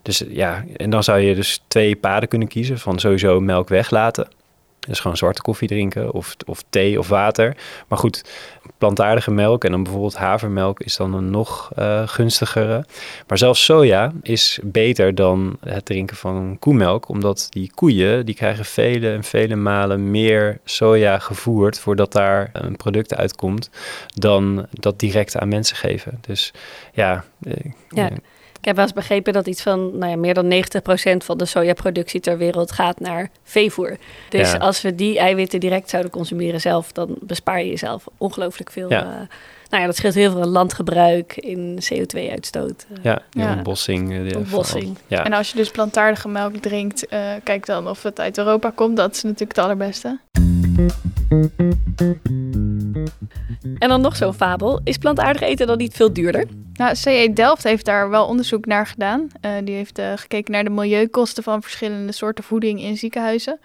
Dus 0.03 0.25
ja, 0.29 0.65
en 0.77 0.91
dan 0.91 1.05
zou 1.05 1.19
je 1.19 1.35
dus 1.35 1.63
twee 1.69 1.97
paden 1.97 2.29
kunnen 2.29 2.49
kiezen 2.49 2.79
van 2.79 2.99
sowieso 2.99 3.41
melk 3.41 3.69
weglaten. 3.69 4.29
Dus 4.89 5.01
gewoon 5.01 5.17
zwarte 5.17 5.43
koffie 5.43 5.69
drinken 5.69 6.13
of, 6.13 6.37
of 6.47 6.63
thee 6.71 6.99
of 6.99 7.09
water. 7.09 7.57
Maar 7.89 7.99
goed, 7.99 8.25
plantaardige 8.79 9.31
melk 9.31 9.65
en 9.65 9.71
dan 9.71 9.83
bijvoorbeeld 9.83 10.17
havermelk 10.17 10.81
is 10.81 10.97
dan 10.97 11.15
een 11.15 11.31
nog 11.31 11.71
uh, 11.79 12.09
gunstigere. 12.09 12.85
Maar 13.27 13.39
zelfs 13.39 13.65
soja 13.65 14.13
is 14.23 14.59
beter 14.63 15.15
dan 15.15 15.57
het 15.61 15.85
drinken 15.85 16.17
van 16.17 16.57
koemelk, 16.59 17.09
omdat 17.09 17.47
die 17.51 17.71
koeien 17.75 18.27
die 18.27 18.35
krijgen 18.35 18.65
vele 18.65 19.13
en 19.13 19.25
vele 19.25 19.57
malen 19.57 20.11
meer 20.11 20.59
soja 20.65 21.19
gevoerd 21.19 21.79
voordat 21.79 22.13
daar 22.13 22.51
een 22.53 22.77
product 22.77 23.15
uitkomt 23.15 23.71
dan 24.15 24.67
dat 24.71 24.99
direct 24.99 25.37
aan 25.37 25.49
mensen 25.49 25.77
geven. 25.77 26.19
Dus 26.21 26.53
ja. 26.93 27.25
Eh, 27.43 27.73
ja. 27.89 28.11
Ik 28.59 28.65
heb 28.65 28.77
wel 28.77 28.85
eens 28.85 28.95
begrepen 28.95 29.33
dat 29.33 29.47
iets 29.47 29.63
van 29.63 29.99
nou 29.99 30.11
ja, 30.11 30.17
meer 30.17 30.35
dan 30.35 30.53
90% 30.53 31.17
van 31.25 31.39
de 31.39 31.45
sojaproductie 31.45 32.21
ter 32.21 32.39
wereld 32.39 32.73
gaat 32.73 33.01
naar 33.01 33.31
veevoer. 33.43 33.97
Dus 34.29 34.59
als 34.59 34.83
we 34.83 34.95
die 34.95 35.19
eiwitten 35.19 35.61
direct 35.61 35.91
zouden 35.91 36.13
consumeren 36.13 36.61
zelf, 36.61 36.93
dan 36.93 37.17
bespaar 37.21 37.59
je 37.63 37.69
jezelf 37.69 38.05
ongelooflijk 38.17 38.71
veel. 38.71 38.91
Ja. 38.91 39.03
Uh, 39.03 39.11
nou 39.69 39.83
ja, 39.83 39.87
dat 39.87 39.97
scheelt 39.97 40.15
heel 40.15 40.31
veel 40.31 40.47
landgebruik 40.47 41.37
in 41.37 41.79
CO2-uitstoot. 41.93 42.87
Uh, 42.91 42.99
ja, 43.03 43.23
ja, 43.31 43.53
ontbossing. 43.53 44.13
Uh, 44.13 44.37
ontbossing. 44.37 44.99
Ja. 45.07 45.25
En 45.25 45.33
als 45.33 45.51
je 45.51 45.57
dus 45.57 45.71
plantaardige 45.71 46.29
melk 46.29 46.57
drinkt, 46.57 47.07
kijk 47.43 47.67
dan 47.67 47.89
of 47.89 48.03
het 48.03 48.21
uit 48.21 48.39
Europa 48.39 48.73
komt. 48.75 48.97
Dat 48.97 49.15
is 49.15 49.23
natuurlijk 49.23 49.57
het 49.57 49.65
allerbeste. 49.65 50.19
En 53.79 53.89
dan 53.89 54.01
nog 54.01 54.17
zo'n 54.17 54.35
fabel. 54.35 54.81
Is 54.85 54.99
plantaardig 54.99 55.43
eten 55.43 55.67
dan 55.67 55.79
niet 55.79 55.95
veel 55.95 56.13
duurder? 56.13 56.47
Nou, 56.73 56.97
CE 56.97 57.31
Delft 57.35 57.63
heeft 57.63 57.85
daar 57.85 58.11
wel 58.11 58.27
onderzoek 58.27 58.67
naar 58.67 58.87
gedaan. 58.87 59.29
Uh, 59.45 59.53
die 59.65 59.75
heeft 59.75 59.99
uh, 59.99 60.13
gekeken 60.17 60.53
naar 60.53 60.65
de 60.65 60.71
milieukosten 60.71 61.43
van 61.43 61.63
verschillende 61.63 62.13
soorten 62.13 62.45
voeding 62.45 62.81
in 62.81 62.97
ziekenhuizen. 62.97 63.61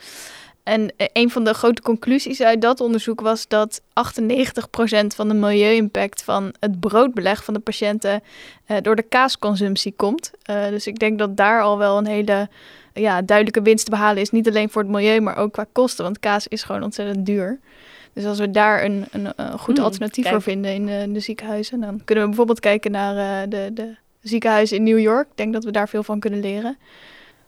En 0.64 0.82
uh, 0.82 1.08
een 1.14 1.30
van 1.30 1.44
de 1.44 1.54
grote 1.54 1.82
conclusies 1.82 2.42
uit 2.42 2.62
dat 2.62 2.82
onderzoek 2.82 3.22
was 3.22 3.48
dat 3.48 3.82
98% 3.82 3.84
van 5.16 5.28
de 5.28 5.34
milieu-impact 5.34 6.24
van 6.24 6.54
het 6.60 6.80
broodbeleg 6.80 7.44
van 7.44 7.54
de 7.54 7.60
patiënten 7.60 8.24
door 8.82 8.96
de 8.96 9.04
kaasconsumptie 9.04 9.94
komt. 9.96 10.32
dus 10.70 10.88
ik 10.88 11.00
denk 11.00 11.20
dat 11.20 11.38
daar 11.38 11.62
al 11.62 11.78
wel 11.78 11.98
een 11.98 12.08
hele 12.08 12.50
ja, 12.94 13.22
duidelijke 13.22 13.62
winst 13.62 13.86
te 13.86 13.92
behalen 13.92 14.22
is. 14.22 14.30
Niet 14.30 14.48
alleen 14.48 14.70
voor 14.70 14.82
het 14.82 14.92
milieu, 14.92 15.20
maar 15.20 15.38
ook 15.38 15.54
qua 15.54 15.66
kosten. 15.72 16.04
Want 16.04 16.20
kaas 16.20 16.48
is 16.48 16.64
gewoon 16.64 16.84
ontzettend 16.84 17.26
duur. 17.26 17.60
Dus 18.14 18.26
als 18.26 18.40
we 18.40 18.52
daar 18.52 18.84
een, 18.84 19.06
een, 19.12 19.34
een 19.36 19.60
goed 19.60 19.76
hmm, 19.76 19.86
alternatief 19.86 20.30
voor 20.30 20.42
vinden 20.42 20.74
in 20.74 20.86
de, 20.86 21.08
de, 21.12 21.20
ziekenhuizen, 21.20 21.80
dan 21.80 22.02
kunnen 22.06 22.24
we 22.24 22.30
bijvoorbeeld 22.30 22.60
kijken 22.60 22.92
naar 22.92 23.44
uh, 23.44 23.50
de, 23.50 23.70
de 23.74 23.96
ziekenhuizen 24.22 24.78
in 24.78 24.84
New 24.84 25.00
York. 25.00 25.28
Ik 25.28 25.38
denk 25.38 25.54
dat 25.54 25.64
we 25.64 25.72
daar 25.72 25.90
veel 25.90 26.04
van 26.04 26.20
kunnen 26.20 26.40
leren. 26.40 26.78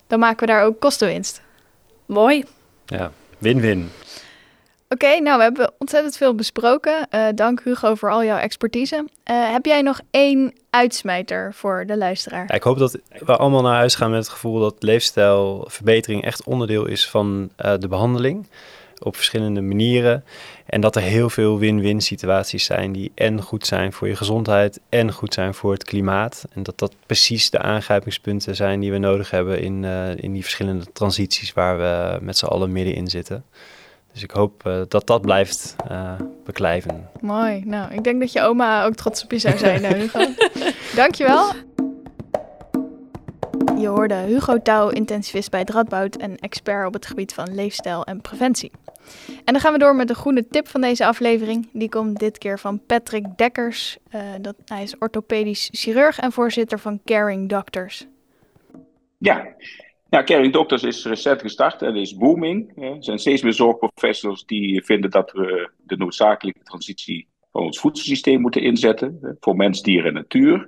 Dan 0.08 0.20
maken 0.20 0.40
we 0.40 0.54
daar 0.54 0.64
ook 0.64 0.80
kostenwinst. 0.80 1.42
Mooi. 2.06 2.44
Ja, 2.86 3.12
win-win. 3.38 3.90
Oké, 4.96 5.20
nou 5.20 5.38
we 5.38 5.44
hebben 5.44 5.74
ontzettend 5.78 6.18
veel 6.18 6.36
besproken. 6.36 7.08
Uh, 7.12 7.28
dank 7.36 7.62
Hugo 7.64 7.96
voor 7.96 8.12
al 8.12 8.24
jouw 8.24 8.38
expertise. 8.38 8.96
Uh, 8.96 9.52
heb 9.52 9.66
jij 9.66 9.82
nog 9.82 10.00
één 10.12 10.54
uitsmijter 10.70 11.54
voor 11.54 11.84
de 11.88 11.98
luisteraar? 11.98 12.46
Ja, 12.48 12.54
ik 12.54 12.64
hoop 12.64 12.78
dat 12.78 13.00
we 13.20 13.36
allemaal 13.36 13.62
naar 13.62 13.76
huis 13.76 13.96
gaan 13.96 14.10
met 14.10 14.20
het 14.20 14.30
gevoel 14.30 14.60
dat 14.60 14.76
leefstijlverbetering 14.80 16.24
echt 16.24 16.44
onderdeel 16.44 16.86
is 16.86 17.10
van 17.10 17.50
uh, 17.66 17.74
de 17.80 17.88
behandeling 17.88 18.48
op 19.00 19.16
verschillende 19.16 19.62
manieren. 19.62 20.24
En 20.66 20.82
dat 20.82 20.96
er 20.96 21.02
heel 21.02 21.30
veel 21.30 21.60
win-win 21.60 22.02
situaties 22.02 22.66
zijn 22.66 22.92
die 22.92 23.12
en 23.16 23.42
goed 23.42 23.66
zijn 23.66 23.94
voor 23.94 24.08
je 24.08 24.16
gezondheid 24.16 24.80
en 24.90 25.12
goed 25.12 25.34
zijn 25.34 25.54
voor 25.54 25.72
het 25.72 25.84
klimaat. 25.84 26.46
En 26.54 26.64
dat 26.64 26.80
dat 26.80 26.96
precies 27.06 27.50
de 27.50 27.60
aangrijpingspunten 27.60 28.56
zijn 28.56 28.80
die 28.80 28.92
we 28.92 28.98
nodig 28.98 29.30
hebben 29.30 29.62
in, 29.62 29.84
in 30.16 30.34
die 30.34 30.42
verschillende 30.42 30.86
transities 30.94 31.54
waar 31.54 31.78
we 31.78 32.18
met 32.22 32.38
z'n 32.38 32.46
allen 32.46 32.72
middenin 32.72 33.08
zitten. 33.08 33.46
Dus 34.16 34.24
ik 34.24 34.32
hoop 34.32 34.64
uh, 34.68 34.82
dat 34.88 35.08
dat 35.08 35.22
blijft 35.22 35.76
uh, 35.92 36.14
beklijven. 36.44 37.10
Mooi. 37.22 37.62
Nou, 37.66 37.94
ik 37.94 38.04
denk 38.04 38.20
dat 38.20 38.32
je 38.32 38.42
oma 38.42 38.86
ook 38.86 38.96
trots 38.96 39.24
op 39.24 39.32
je 39.32 39.40
zou 39.40 39.58
zijn, 39.58 39.86
Hugo. 39.86 40.20
Dankjewel. 41.02 41.52
Je 43.78 43.88
hoorde 43.88 44.16
Hugo 44.16 44.62
Touw, 44.62 44.90
intensivist 44.90 45.52
bij 45.52 45.60
het 45.60 45.70
Radboud 45.70 46.16
en 46.16 46.38
expert 46.38 46.88
op 46.88 46.94
het 46.94 47.06
gebied 47.06 47.34
van 47.34 47.56
leefstijl 47.56 48.06
en 48.06 48.22
preventie. 48.22 48.72
En 49.46 49.54
dan 49.54 49.60
gaan 49.60 49.74
we 49.74 49.80
door 49.80 49.96
met 49.96 50.08
de 50.08 50.16
groene 50.16 50.48
tip 50.48 50.68
van 50.68 50.82
deze 50.82 51.06
aflevering. 51.06 51.70
Die 51.74 51.90
komt 51.90 52.20
dit 52.20 52.38
keer 52.38 52.60
van 52.60 52.86
Patrick 52.86 53.38
Dekkers. 53.38 53.98
Uh, 54.16 54.22
dat, 54.42 54.56
hij 54.66 54.84
is 54.84 54.98
orthopedisch 54.98 55.70
chirurg 55.72 56.20
en 56.20 56.32
voorzitter 56.32 56.80
van 56.80 57.02
Caring 57.06 57.50
Doctors. 57.50 58.08
Ja, 59.18 59.48
ja 60.16 60.24
Caring 60.24 60.54
Doctors 60.54 60.84
is 60.84 61.06
recent 61.06 61.42
gestart 61.42 61.82
en 61.82 61.96
is 61.96 62.18
booming. 62.18 62.84
Er 62.84 63.04
zijn 63.04 63.20
steeds 63.20 63.42
meer 63.42 63.54
zorgprofessionals 63.54 64.46
die 64.46 64.84
vinden 64.84 65.12
dat 65.12 65.32
we 65.32 65.70
de 65.78 65.98
noodzakelijke 65.98 66.64
transitie 66.64 67.28
van 67.52 67.62
ons 67.62 67.80
voedselsysteem 67.80 68.42
moeten 68.42 68.62
inzetten. 68.62 69.38
Voor 69.40 69.56
mens, 69.56 69.82
dier 69.82 70.06
en 70.06 70.14
natuur. 70.14 70.68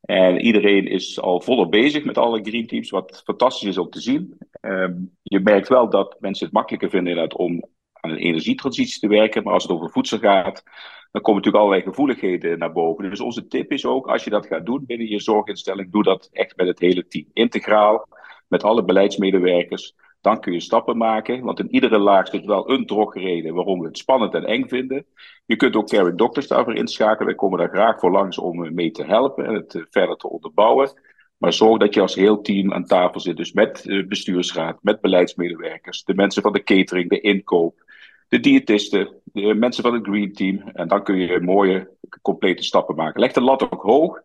En 0.00 0.40
iedereen 0.40 0.86
is 0.86 1.20
al 1.20 1.40
volop 1.40 1.70
bezig 1.70 2.04
met 2.04 2.18
alle 2.18 2.42
green 2.42 2.66
teams, 2.66 2.90
wat 2.90 3.22
fantastisch 3.24 3.68
is 3.68 3.78
om 3.78 3.90
te 3.90 4.00
zien. 4.00 4.38
Ehm, 4.60 4.94
je 5.22 5.40
merkt 5.40 5.68
wel 5.68 5.90
dat 5.90 6.16
mensen 6.20 6.44
het 6.44 6.54
makkelijker 6.54 6.90
vinden 6.90 7.36
om 7.36 7.64
aan 7.92 8.10
een 8.10 8.16
energietransitie 8.16 9.00
te 9.00 9.08
werken. 9.08 9.42
Maar 9.42 9.52
als 9.52 9.62
het 9.62 9.72
over 9.72 9.90
voedsel 9.90 10.18
gaat, 10.18 10.62
dan 11.10 11.22
komen 11.22 11.42
natuurlijk 11.42 11.64
allerlei 11.64 11.82
gevoeligheden 11.82 12.58
naar 12.58 12.72
boven. 12.72 13.10
Dus 13.10 13.20
onze 13.20 13.46
tip 13.46 13.72
is 13.72 13.86
ook, 13.86 14.06
als 14.06 14.24
je 14.24 14.30
dat 14.30 14.46
gaat 14.46 14.66
doen 14.66 14.84
binnen 14.86 15.08
je 15.08 15.20
zorginstelling, 15.20 15.92
doe 15.92 16.02
dat 16.02 16.28
echt 16.32 16.56
met 16.56 16.66
het 16.66 16.78
hele 16.78 17.06
team. 17.06 17.26
Integraal, 17.32 18.08
met 18.50 18.62
alle 18.62 18.84
beleidsmedewerkers. 18.84 19.94
Dan 20.20 20.40
kun 20.40 20.52
je 20.52 20.60
stappen 20.60 20.96
maken, 20.96 21.42
want 21.42 21.58
in 21.58 21.74
iedere 21.74 21.98
laag 21.98 22.28
zit 22.28 22.44
wel 22.44 22.70
een 22.70 22.86
drogreden 22.86 23.54
waarom 23.54 23.80
we 23.80 23.86
het 23.86 23.98
spannend 23.98 24.34
en 24.34 24.44
eng 24.44 24.68
vinden. 24.68 25.06
Je 25.46 25.56
kunt 25.56 25.76
ook 25.76 25.88
caring 25.88 26.18
doctors 26.18 26.46
daarvoor 26.46 26.74
inschakelen. 26.74 27.28
We 27.28 27.34
komen 27.34 27.58
daar 27.58 27.68
graag 27.68 27.98
voor 27.98 28.10
langs 28.10 28.38
om 28.38 28.74
mee 28.74 28.90
te 28.90 29.04
helpen 29.04 29.46
en 29.46 29.54
het 29.54 29.86
verder 29.90 30.16
te 30.16 30.28
onderbouwen. 30.28 30.92
Maar 31.36 31.52
zorg 31.52 31.78
dat 31.78 31.94
je 31.94 32.00
als 32.00 32.14
heel 32.14 32.40
team 32.40 32.72
aan 32.72 32.84
tafel 32.84 33.20
zit. 33.20 33.36
Dus 33.36 33.52
met 33.52 33.82
de 33.82 34.06
bestuursraad, 34.06 34.78
met 34.82 35.00
beleidsmedewerkers, 35.00 36.04
de 36.04 36.14
mensen 36.14 36.42
van 36.42 36.52
de 36.52 36.62
catering, 36.62 37.08
de 37.08 37.20
inkoop, 37.20 37.84
de 38.28 38.40
diëtisten, 38.40 39.08
de 39.24 39.54
mensen 39.54 39.82
van 39.82 39.94
het 39.94 40.06
Green 40.06 40.32
Team. 40.32 40.62
En 40.72 40.88
dan 40.88 41.02
kun 41.02 41.16
je 41.16 41.40
mooie, 41.40 41.90
complete 42.22 42.62
stappen 42.62 42.96
maken. 42.96 43.20
Leg 43.20 43.32
de 43.32 43.40
lat 43.40 43.70
ook 43.70 43.82
hoog. 43.82 44.20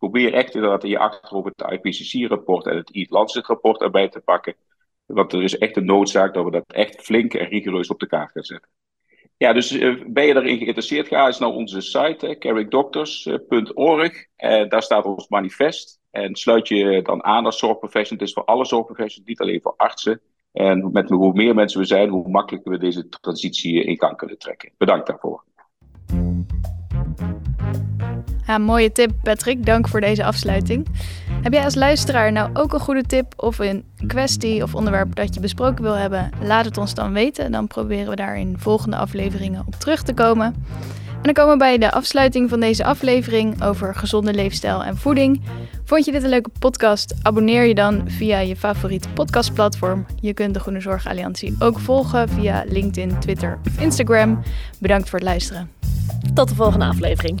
Probeer 0.00 0.32
echt 0.32 0.54
in 0.54 0.78
je 0.88 0.98
achterhoofd 0.98 1.52
het 1.56 1.70
IPCC-rapport 1.72 2.66
en 2.66 2.76
het 2.76 2.94
Eat 2.94 3.10
Lancet-rapport 3.10 3.80
erbij 3.80 4.08
te 4.08 4.20
pakken. 4.20 4.54
Want 5.06 5.32
er 5.32 5.42
is 5.42 5.58
echt 5.58 5.76
een 5.76 5.84
noodzaak 5.84 6.34
dat 6.34 6.44
we 6.44 6.50
dat 6.50 6.64
echt 6.66 7.02
flink 7.02 7.34
en 7.34 7.48
rigoureus 7.48 7.88
op 7.88 8.00
de 8.00 8.06
kaart 8.06 8.32
gaan 8.32 8.42
zetten. 8.42 8.70
Ja, 9.36 9.52
dus 9.52 9.72
uh, 9.72 10.04
ben 10.06 10.26
je 10.26 10.34
daarin 10.34 10.58
geïnteresseerd? 10.58 11.08
Ga 11.08 11.26
eens 11.26 11.38
naar 11.38 11.48
onze 11.48 11.80
site, 11.80 12.36
carrickdoctors.org. 12.38 14.26
En 14.36 14.68
daar 14.68 14.82
staat 14.82 15.04
ons 15.04 15.28
manifest. 15.28 16.00
En 16.10 16.36
sluit 16.36 16.68
je 16.68 17.02
dan 17.02 17.24
aan 17.24 17.44
als 17.44 17.58
zorgprofessional. 17.58 18.18
Het 18.18 18.28
is 18.28 18.34
voor 18.34 18.44
alle 18.44 18.64
zorgprofessionals, 18.64 19.28
niet 19.28 19.40
alleen 19.40 19.62
voor 19.62 19.74
artsen. 19.76 20.20
En 20.52 20.92
met 20.92 21.08
hoe 21.08 21.32
meer 21.32 21.54
mensen 21.54 21.80
we 21.80 21.86
zijn, 21.86 22.08
hoe 22.08 22.28
makkelijker 22.28 22.72
we 22.72 22.78
deze 22.78 23.08
transitie 23.08 23.84
in 23.84 23.98
gang 23.98 24.16
kunnen 24.16 24.38
trekken. 24.38 24.72
Bedankt 24.76 25.06
daarvoor. 25.06 25.44
Mooie 28.58 28.92
tip, 28.92 29.12
Patrick. 29.22 29.66
Dank 29.66 29.88
voor 29.88 30.00
deze 30.00 30.24
afsluiting. 30.24 30.86
Heb 31.42 31.52
jij 31.52 31.64
als 31.64 31.74
luisteraar 31.74 32.32
nou 32.32 32.50
ook 32.52 32.72
een 32.72 32.80
goede 32.80 33.02
tip 33.02 33.32
of 33.36 33.58
een 33.58 33.84
kwestie 34.06 34.62
of 34.62 34.74
onderwerp 34.74 35.14
dat 35.14 35.34
je 35.34 35.40
besproken 35.40 35.82
wil 35.82 35.94
hebben? 35.94 36.30
Laat 36.42 36.64
het 36.64 36.78
ons 36.78 36.94
dan 36.94 37.12
weten. 37.12 37.52
Dan 37.52 37.66
proberen 37.66 38.10
we 38.10 38.16
daar 38.16 38.38
in 38.38 38.54
volgende 38.58 38.96
afleveringen 38.96 39.62
op 39.66 39.74
terug 39.74 40.02
te 40.02 40.14
komen. 40.14 40.64
En 41.20 41.26
dan 41.26 41.34
komen 41.34 41.52
we 41.52 41.58
bij 41.58 41.78
de 41.78 41.90
afsluiting 41.90 42.48
van 42.48 42.60
deze 42.60 42.84
aflevering 42.84 43.62
over 43.62 43.94
gezonde 43.94 44.34
leefstijl 44.34 44.84
en 44.84 44.96
voeding. 44.96 45.42
Vond 45.84 46.04
je 46.04 46.12
dit 46.12 46.22
een 46.22 46.28
leuke 46.28 46.50
podcast? 46.58 47.14
Abonneer 47.22 47.64
je 47.64 47.74
dan 47.74 48.02
via 48.06 48.38
je 48.38 48.56
favoriete 48.56 49.08
podcastplatform. 49.08 50.06
Je 50.20 50.34
kunt 50.34 50.54
de 50.54 50.60
Groene 50.60 50.80
Zorg 50.80 51.06
Alliantie 51.06 51.56
ook 51.58 51.78
volgen 51.78 52.28
via 52.28 52.64
LinkedIn, 52.68 53.18
Twitter 53.18 53.58
of 53.66 53.80
Instagram. 53.80 54.42
Bedankt 54.78 55.08
voor 55.08 55.18
het 55.18 55.28
luisteren. 55.28 55.70
Tot 56.34 56.48
de 56.48 56.54
volgende 56.54 56.84
aflevering. 56.84 57.40